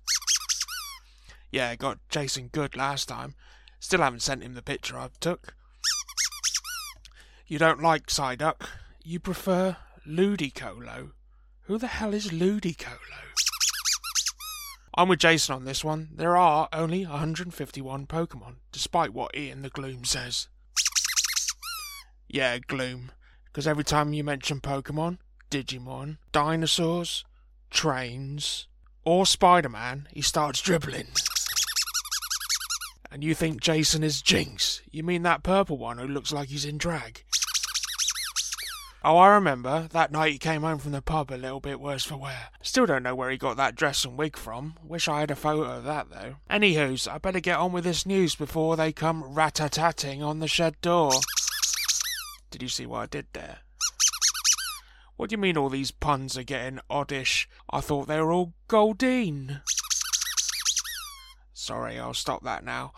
[1.50, 3.34] Yeah, got Jason good last time.
[3.78, 5.54] Still haven't sent him the picture I took.
[7.46, 8.66] You don't like Psyduck.
[9.04, 9.76] You prefer
[10.06, 11.12] Ludicolo.
[11.62, 13.26] Who the hell is Ludicolo?
[14.94, 16.08] I'm with Jason on this one.
[16.14, 20.48] There are only 151 Pokemon, despite what Ian the Gloom says.
[22.28, 23.12] Yeah, Gloom.
[23.56, 25.16] Because every time you mention Pokemon,
[25.50, 27.24] Digimon, dinosaurs,
[27.70, 28.66] trains,
[29.02, 31.06] or Spider Man, he starts dribbling.
[33.10, 34.82] And you think Jason is Jynx?
[34.90, 37.24] You mean that purple one who looks like he's in drag?
[39.02, 39.88] Oh, I remember.
[39.90, 42.48] That night he came home from the pub a little bit worse for wear.
[42.60, 44.74] Still don't know where he got that dress and wig from.
[44.84, 46.34] Wish I had a photo of that, though.
[46.50, 50.78] Anywho's, I better get on with this news before they come rat-a-tatting on the shed
[50.82, 51.12] door.
[52.50, 53.58] Did you see what I did there?
[55.16, 57.48] What do you mean all these puns are getting oddish?
[57.70, 59.62] I thought they were all Goldeen.
[61.54, 62.92] Sorry, I'll stop that now.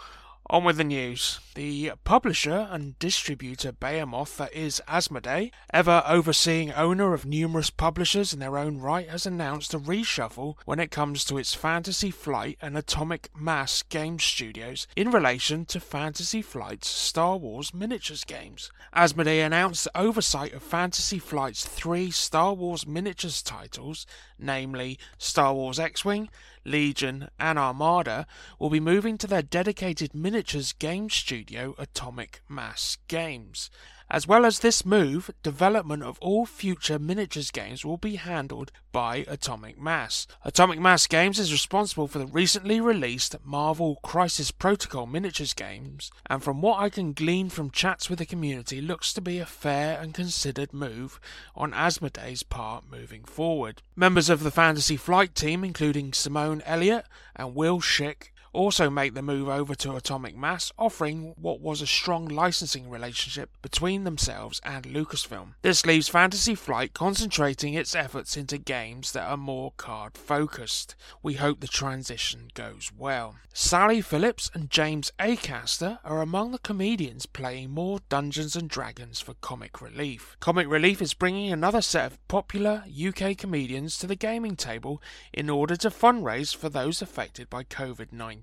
[0.51, 1.41] On with the news.
[1.59, 8.39] The publisher and distributor Behemoth that is Asmodee, ever overseeing owner of numerous publishers in
[8.39, 12.79] their own right, has announced a reshuffle when it comes to its Fantasy Flight and
[12.79, 18.71] Atomic Mass game studios in relation to Fantasy Flight's Star Wars miniatures games.
[18.95, 24.07] Asmodee announced the oversight of Fantasy Flight's three Star Wars miniatures titles,
[24.39, 26.29] namely Star Wars X-Wing,
[26.65, 28.27] Legion, and Armada,
[28.61, 33.71] will be moving to their dedicated miniatures game studio Atomic Mass Games.
[34.11, 39.27] As well as this move, development of all future miniatures games will be handled by
[39.29, 40.27] Atomic Mass.
[40.47, 46.43] Atomic Mass Games is responsible for the recently released Marvel Crisis Protocol miniatures games, and
[46.43, 50.01] from what I can glean from chats with the community, looks to be a fair
[50.01, 51.21] and considered move
[51.55, 53.83] on Asmodee's part moving forward.
[53.95, 57.05] Members of the Fantasy Flight team, including Simone Elliott
[57.37, 61.87] and Will Schick, also make the move over to Atomic Mass, offering what was a
[61.87, 65.55] strong licensing relationship between themselves and Lucasfilm.
[65.63, 70.95] This leaves Fantasy Flight concentrating its efforts into games that are more card focused.
[71.23, 73.37] We hope the transition goes well.
[73.53, 79.35] Sally Phillips and James Acaster are among the comedians playing more Dungeons and Dragons for
[79.35, 80.37] Comic Relief.
[80.39, 85.51] Comic Relief is bringing another set of popular UK comedians to the gaming table in
[85.51, 88.38] order to fundraise for those affected by COVID 19.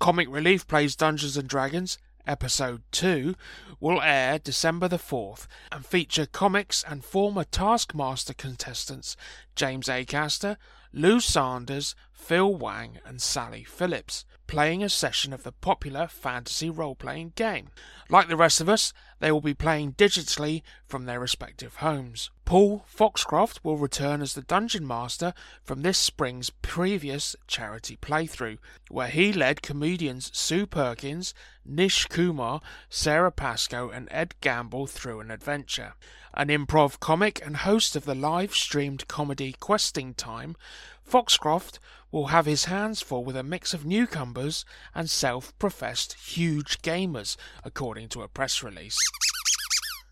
[0.00, 1.98] Comic Relief plays Dungeons and Dragons.
[2.26, 3.34] Episode 2
[3.80, 9.16] will air December the 4th and feature comics and former Taskmaster contestants
[9.56, 10.04] James A.
[10.04, 10.56] Acaster,
[10.92, 16.94] Lou Sanders, Phil Wang, and Sally Phillips, playing a session of the popular fantasy role
[16.94, 17.70] playing game.
[18.08, 22.30] Like the rest of us, they will be playing digitally from their respective homes.
[22.52, 25.32] Paul Foxcroft will return as the Dungeon Master
[25.62, 28.58] from this spring's previous charity playthrough,
[28.90, 31.32] where he led comedians Sue Perkins,
[31.64, 35.94] Nish Kumar, Sara Pascoe, and Ed Gamble through an adventure.
[36.34, 40.54] An improv comic and host of the live streamed comedy Questing Time,
[41.02, 41.78] Foxcroft
[42.10, 47.38] will have his hands full with a mix of newcomers and self professed huge gamers,
[47.64, 48.98] according to a press release.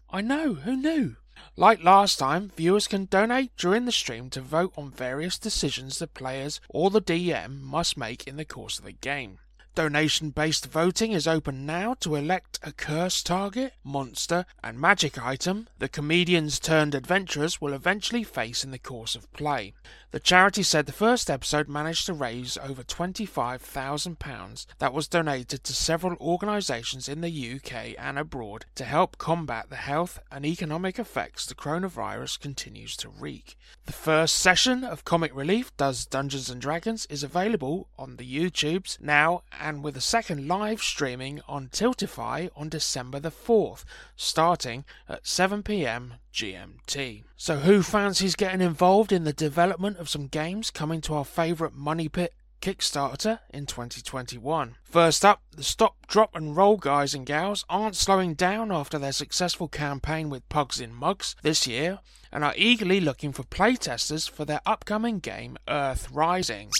[0.08, 1.16] I know, who knew?
[1.56, 6.06] Like last time, viewers can donate during the stream to vote on various decisions the
[6.06, 9.38] players or the DM must make in the course of the game.
[9.76, 15.68] Donation based voting is open now to elect a curse target, monster, and magic item
[15.78, 19.72] the comedians turned adventurers will eventually face in the course of play.
[20.10, 25.72] The charity said the first episode managed to raise over £25,000 that was donated to
[25.72, 31.46] several organisations in the UK and abroad to help combat the health and economic effects
[31.46, 33.56] the coronavirus continues to wreak.
[33.86, 39.00] The first session of Comic Relief Does Dungeons and Dragons is available on the YouTubes
[39.00, 43.84] now and with a second live streaming on Tiltify on December the 4th,
[44.16, 47.24] starting at 7pm GMT.
[47.36, 51.74] So, who fancies getting involved in the development of some games coming to our favourite
[51.74, 54.76] Money Pit Kickstarter in 2021?
[54.82, 59.12] First up, the Stop, Drop and Roll guys and gals aren't slowing down after their
[59.12, 62.00] successful campaign with Pugs in Mugs this year
[62.32, 66.70] and are eagerly looking for playtesters for their upcoming game Earth Rising.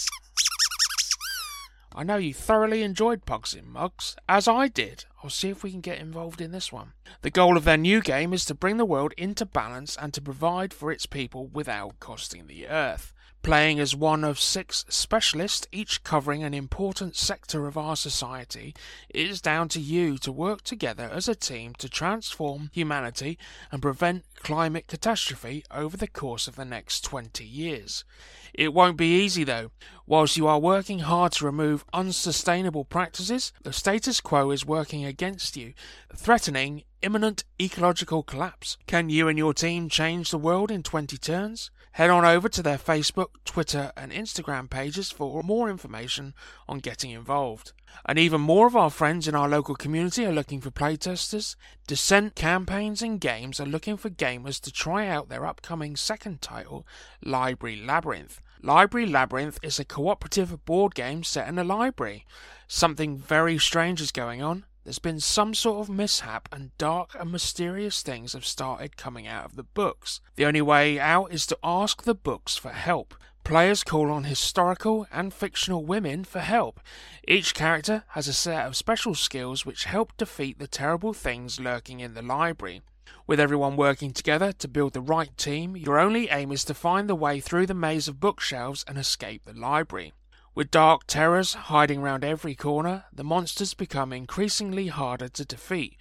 [1.93, 5.07] I know you thoroughly enjoyed Pugs in Mugs, as I did.
[5.25, 6.93] I'll see if we can get involved in this one.
[7.23, 10.23] The goal of their new game is to bring the world into balance and to
[10.23, 13.13] provide for its people without costing the earth.
[13.43, 18.75] Playing as one of six specialists, each covering an important sector of our society,
[19.09, 23.39] it is down to you to work together as a team to transform humanity
[23.73, 28.05] and prevent climate catastrophe over the course of the next 20 years.
[28.53, 29.71] It won't be easy though.
[30.07, 35.57] Whilst you are working hard to remove unsustainable practices, the status quo is working against
[35.57, 35.73] you,
[36.15, 38.77] threatening imminent ecological collapse.
[38.87, 41.71] Can you and your team change the world in 20 turns?
[41.93, 46.35] Head on over to their Facebook, Twitter, and Instagram pages for more information
[46.69, 47.73] on getting involved.
[48.07, 51.57] And even more of our friends in our local community are looking for playtesters.
[51.89, 56.87] Descent campaigns and games are looking for gamers to try out their upcoming second title,
[57.25, 58.41] Library Labyrinth.
[58.63, 62.25] Library Labyrinth is a cooperative board game set in a library.
[62.69, 64.65] Something very strange is going on.
[64.85, 69.45] There's been some sort of mishap, and dark and mysterious things have started coming out
[69.45, 70.21] of the books.
[70.37, 73.15] The only way out is to ask the books for help.
[73.45, 76.81] Players call on historical and fictional women for help.
[77.29, 82.01] Each character has a set of special skills which help defeat the terrible things lurking
[82.01, 82.81] in the library.
[83.27, 87.09] With everyone working together to build the right team, your only aim is to find
[87.09, 90.13] the way through the maze of bookshelves and escape the library.
[90.55, 95.97] With dark terrors hiding round every corner, the monsters become increasingly harder to defeat.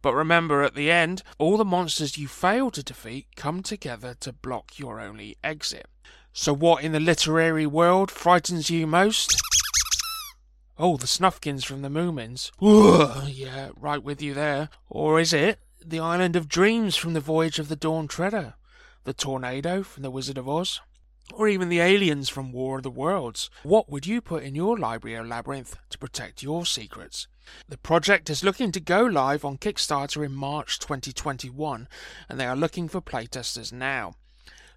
[0.00, 4.32] But remember, at the end, all the monsters you fail to defeat come together to
[4.32, 5.86] block your only exit.
[6.32, 9.38] So, what in the literary world frightens you most?
[10.78, 12.50] Oh, the Snufkins from the Moomins.
[13.30, 14.70] yeah, right with you there.
[14.88, 18.54] Or is it the Island of Dreams from the Voyage of the Dawn Treader?
[19.04, 20.80] The Tornado from The Wizard of Oz?
[21.32, 23.50] Or even the aliens from War of the Worlds?
[23.62, 27.28] What would you put in your library or labyrinth to protect your secrets?
[27.68, 31.88] The project is looking to go live on Kickstarter in March 2021,
[32.28, 34.14] and they are looking for playtesters now.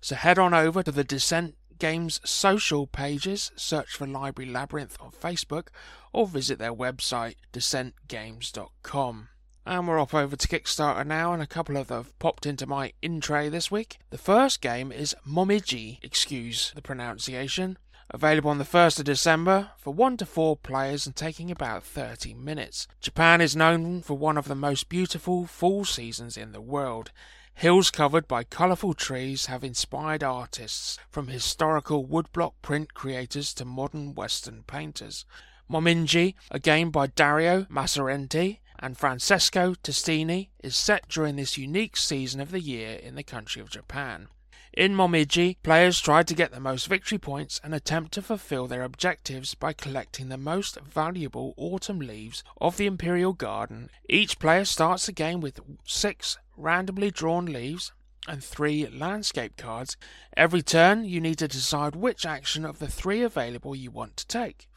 [0.01, 5.11] So head on over to the Descent Games social pages, search for Library Labyrinth on
[5.11, 5.67] Facebook,
[6.11, 9.29] or visit their website, descentgames.com.
[9.65, 12.67] And we're off over to Kickstarter now, and a couple of them have popped into
[12.67, 13.97] my in tray this week.
[14.09, 17.77] The first game is Momiji, excuse the pronunciation,
[18.09, 22.33] available on the 1st of December for 1 to 4 players and taking about 30
[22.33, 22.89] minutes.
[22.99, 27.11] Japan is known for one of the most beautiful fall seasons in the world.
[27.53, 34.13] Hills covered by colourful trees have inspired artists, from historical woodblock print creators to modern
[34.13, 35.23] Western painters.
[35.71, 42.41] Momiji, a game by Dario Massorenti and Francesco Testini, is set during this unique season
[42.41, 44.27] of the year in the country of Japan.
[44.73, 48.83] In Momiji, players try to get the most victory points and attempt to fulfill their
[48.83, 53.89] objectives by collecting the most valuable autumn leaves of the Imperial Garden.
[54.09, 57.93] Each player starts the game with six randomly drawn leaves
[58.27, 59.95] and three landscape cards.
[60.35, 64.27] Every turn, you need to decide which action of the three available you want to
[64.27, 64.67] take.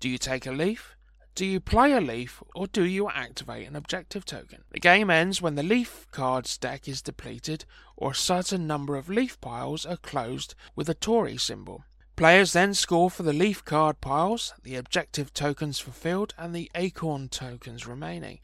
[0.00, 0.94] Do you take a leaf?
[1.34, 4.62] Do you play a leaf or do you activate an objective token?
[4.70, 7.64] The game ends when the leaf cards deck is depleted
[7.96, 11.82] or a certain number of leaf piles are closed with a torii symbol.
[12.14, 17.28] Players then score for the leaf card piles, the objective tokens fulfilled, and the acorn
[17.28, 18.38] tokens remaining.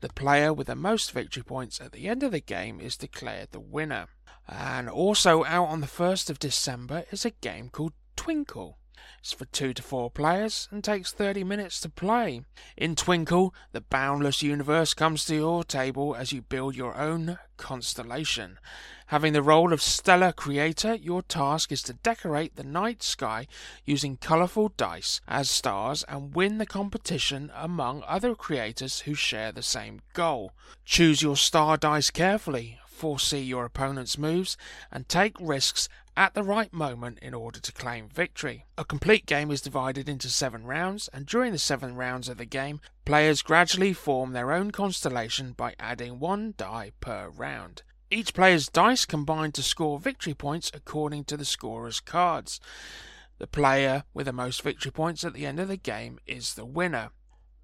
[0.00, 3.52] The player with the most victory points at the end of the game is declared
[3.52, 4.08] the winner.
[4.46, 8.76] And also out on the 1st of December is a game called Twinkle.
[9.32, 12.42] For two to four players and takes 30 minutes to play.
[12.76, 18.58] In Twinkle, the boundless universe comes to your table as you build your own constellation.
[19.06, 23.46] Having the role of stellar creator, your task is to decorate the night sky
[23.84, 29.62] using colourful dice as stars and win the competition among other creators who share the
[29.62, 30.52] same goal.
[30.84, 34.56] Choose your star dice carefully, foresee your opponent's moves,
[34.90, 38.64] and take risks at the right moment in order to claim victory.
[38.78, 42.44] A complete game is divided into seven rounds, and during the seven rounds of the
[42.44, 47.82] game, players gradually form their own constellation by adding one die per round.
[48.10, 52.60] Each player's dice combine to score victory points according to the scorer's cards.
[53.38, 56.64] The player with the most victory points at the end of the game is the
[56.64, 57.10] winner.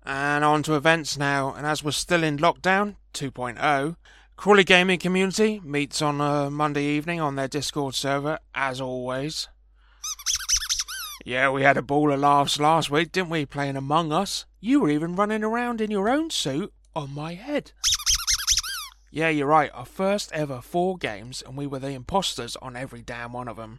[0.04, 3.96] And on to events now, and as we're still in lockdown 2.0,
[4.40, 9.48] Crawley Gaming Community meets on a Monday evening on their Discord server, as always.
[11.26, 14.46] Yeah, we had a ball of laughs last week, didn't we, playing Among Us?
[14.58, 17.72] You were even running around in your own suit on my head.
[19.10, 23.02] Yeah, you're right, our first ever four games, and we were the imposters on every
[23.02, 23.78] damn one of them.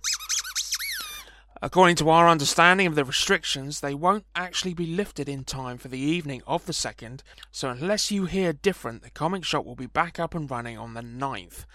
[1.64, 5.90] According to our understanding of the restrictions, they won't actually be lifted in time for
[5.90, 9.86] the evening of the 2nd, so unless you hear different, the comic shop will be
[9.86, 11.66] back up and running on the 9th.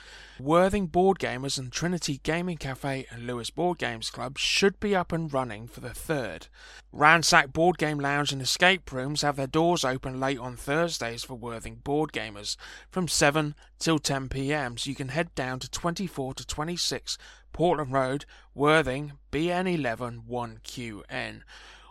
[0.41, 5.13] Worthing Board Gamers and Trinity Gaming Cafe and Lewes Board Games Club should be up
[5.13, 6.49] and running for the 3rd.
[6.91, 11.35] Ransack Board Game Lounge and Escape Rooms have their doors open late on Thursdays for
[11.35, 12.57] Worthing Board Gamers
[12.91, 17.17] from 7 till 10 pm, so you can head down to 24 to 26
[17.57, 21.41] Portland Road, Worthing, BN11 1QN.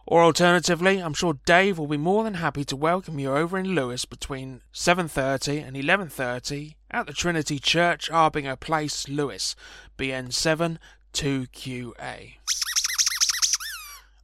[0.05, 3.73] Or alternatively, I'm sure Dave will be more than happy to welcome you over in
[3.73, 9.55] Lewes between 7:30 and 11:30 at the Trinity Church, Abinger Place, Lewes,
[9.97, 10.77] BN7
[11.13, 12.37] 2QA.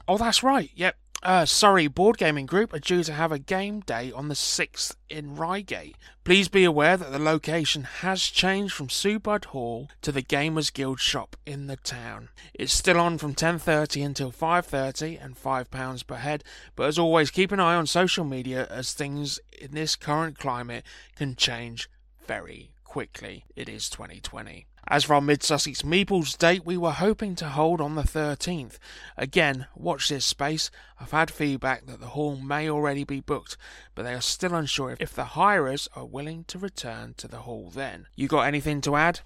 [0.07, 0.69] Oh, that's right.
[0.75, 4.33] Yep, uh, Surrey, Board Gaming Group are due to have a game day on the
[4.33, 5.95] 6th in Reigate.
[6.23, 10.99] Please be aware that the location has changed from Subud Hall to the Gamers Guild
[10.99, 12.29] shop in the town.
[12.53, 16.43] It's still on from 10.30 until 5.30 and £5 per head,
[16.75, 20.83] but as always keep an eye on social media as things in this current climate
[21.15, 21.89] can change
[22.25, 23.45] very quickly.
[23.55, 24.65] It is 2020.
[24.87, 28.77] As for our Mid Sussex Meeples date, we were hoping to hold on the 13th.
[29.15, 30.71] Again, watch this space.
[30.99, 33.57] I've had feedback that the hall may already be booked,
[33.95, 37.71] but they are still unsure if the hirers are willing to return to the hall
[37.73, 38.07] then.
[38.15, 39.21] You got anything to add?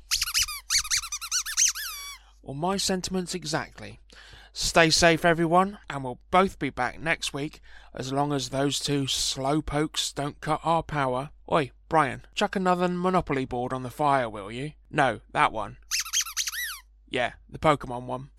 [2.41, 3.99] Well, my sentiments exactly.
[4.57, 7.59] Stay safe, everyone, and we'll both be back next week
[7.93, 11.31] as long as those two slow pokes don't cut our power.
[11.51, 14.71] Oi, Brian, chuck another Monopoly board on the fire, will you?
[14.89, 15.75] No, that one.
[17.09, 18.29] Yeah, the Pokemon one.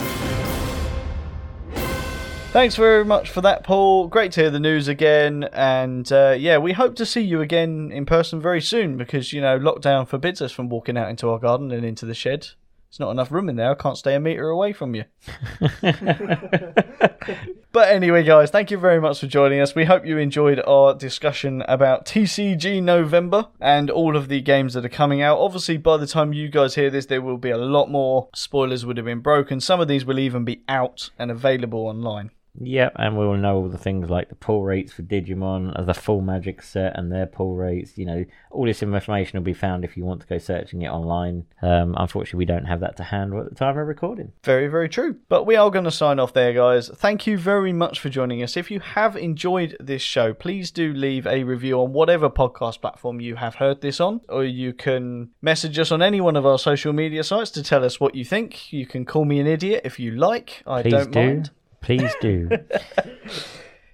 [2.52, 4.08] Thanks very much for that, Paul.
[4.08, 5.44] Great to hear the news again.
[5.52, 9.42] And uh, yeah, we hope to see you again in person very soon because, you
[9.42, 12.48] know, lockdown forbids us from walking out into our garden and into the shed.
[12.90, 13.72] There's not enough room in there.
[13.72, 15.04] I can't stay a metre away from you.
[17.72, 19.74] but anyway, guys, thank you very much for joining us.
[19.74, 24.84] We hope you enjoyed our discussion about TCG November and all of the games that
[24.84, 25.38] are coming out.
[25.38, 28.86] Obviously, by the time you guys hear this, there will be a lot more spoilers
[28.86, 29.60] would have been broken.
[29.60, 32.30] Some of these will even be out and available online.
[32.60, 35.94] Yep, and we'll know all the things like the pull rates for Digimon, uh, the
[35.94, 37.98] full Magic set, and their pull rates.
[37.98, 40.88] You know, all this information will be found if you want to go searching it
[40.88, 41.44] online.
[41.62, 44.32] Um, unfortunately, we don't have that to hand at the time of recording.
[44.44, 45.16] Very, very true.
[45.28, 46.88] But we are going to sign off there, guys.
[46.88, 48.56] Thank you very much for joining us.
[48.56, 53.20] If you have enjoyed this show, please do leave a review on whatever podcast platform
[53.20, 56.58] you have heard this on, or you can message us on any one of our
[56.58, 58.72] social media sites to tell us what you think.
[58.72, 60.62] You can call me an idiot if you like.
[60.66, 61.26] I Please don't do.
[61.26, 61.50] mind.
[61.80, 62.48] Please do.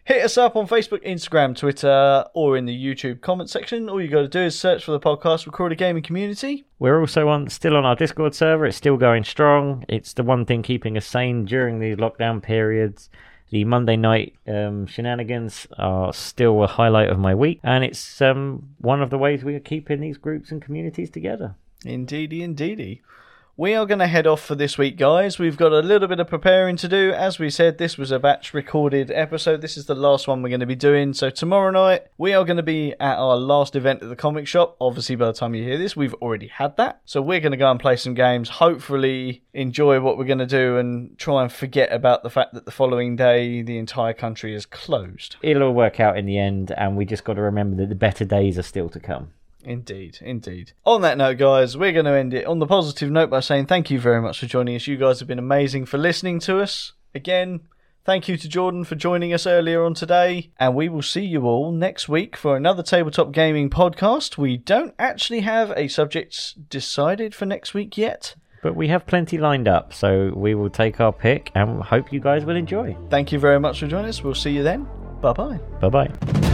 [0.04, 3.88] Hit us up on Facebook, Instagram, Twitter, or in the YouTube comment section.
[3.88, 6.64] All you got to do is search for the podcast Crawley Gaming Community.
[6.80, 8.66] We're also on still on our Discord server.
[8.66, 9.84] It's still going strong.
[9.88, 13.10] It's the one thing keeping us sane during these lockdown periods.
[13.50, 18.70] The Monday night um, shenanigans are still a highlight of my week, and it's um,
[18.78, 21.54] one of the ways we are keeping these groups and communities together.
[21.84, 23.02] Indeedy, indeedy.
[23.54, 25.38] We are going to head off for this week, guys.
[25.38, 27.12] We've got a little bit of preparing to do.
[27.12, 29.60] As we said, this was a batch recorded episode.
[29.60, 31.12] This is the last one we're going to be doing.
[31.12, 34.46] So, tomorrow night, we are going to be at our last event at the comic
[34.46, 34.78] shop.
[34.80, 37.02] Obviously, by the time you hear this, we've already had that.
[37.04, 40.46] So, we're going to go and play some games, hopefully, enjoy what we're going to
[40.46, 44.54] do, and try and forget about the fact that the following day, the entire country
[44.54, 45.36] is closed.
[45.42, 47.94] It'll all work out in the end, and we just got to remember that the
[47.96, 49.32] better days are still to come.
[49.64, 50.72] Indeed, indeed.
[50.84, 53.66] On that note, guys, we're going to end it on the positive note by saying
[53.66, 54.86] thank you very much for joining us.
[54.86, 56.92] You guys have been amazing for listening to us.
[57.14, 57.60] Again,
[58.04, 60.50] thank you to Jordan for joining us earlier on today.
[60.58, 64.36] And we will see you all next week for another Tabletop Gaming podcast.
[64.36, 68.34] We don't actually have a subject decided for next week yet.
[68.62, 72.20] But we have plenty lined up, so we will take our pick and hope you
[72.20, 72.96] guys will enjoy.
[73.10, 74.22] Thank you very much for joining us.
[74.22, 74.86] We'll see you then.
[75.20, 75.58] Bye bye.
[75.80, 76.51] Bye bye.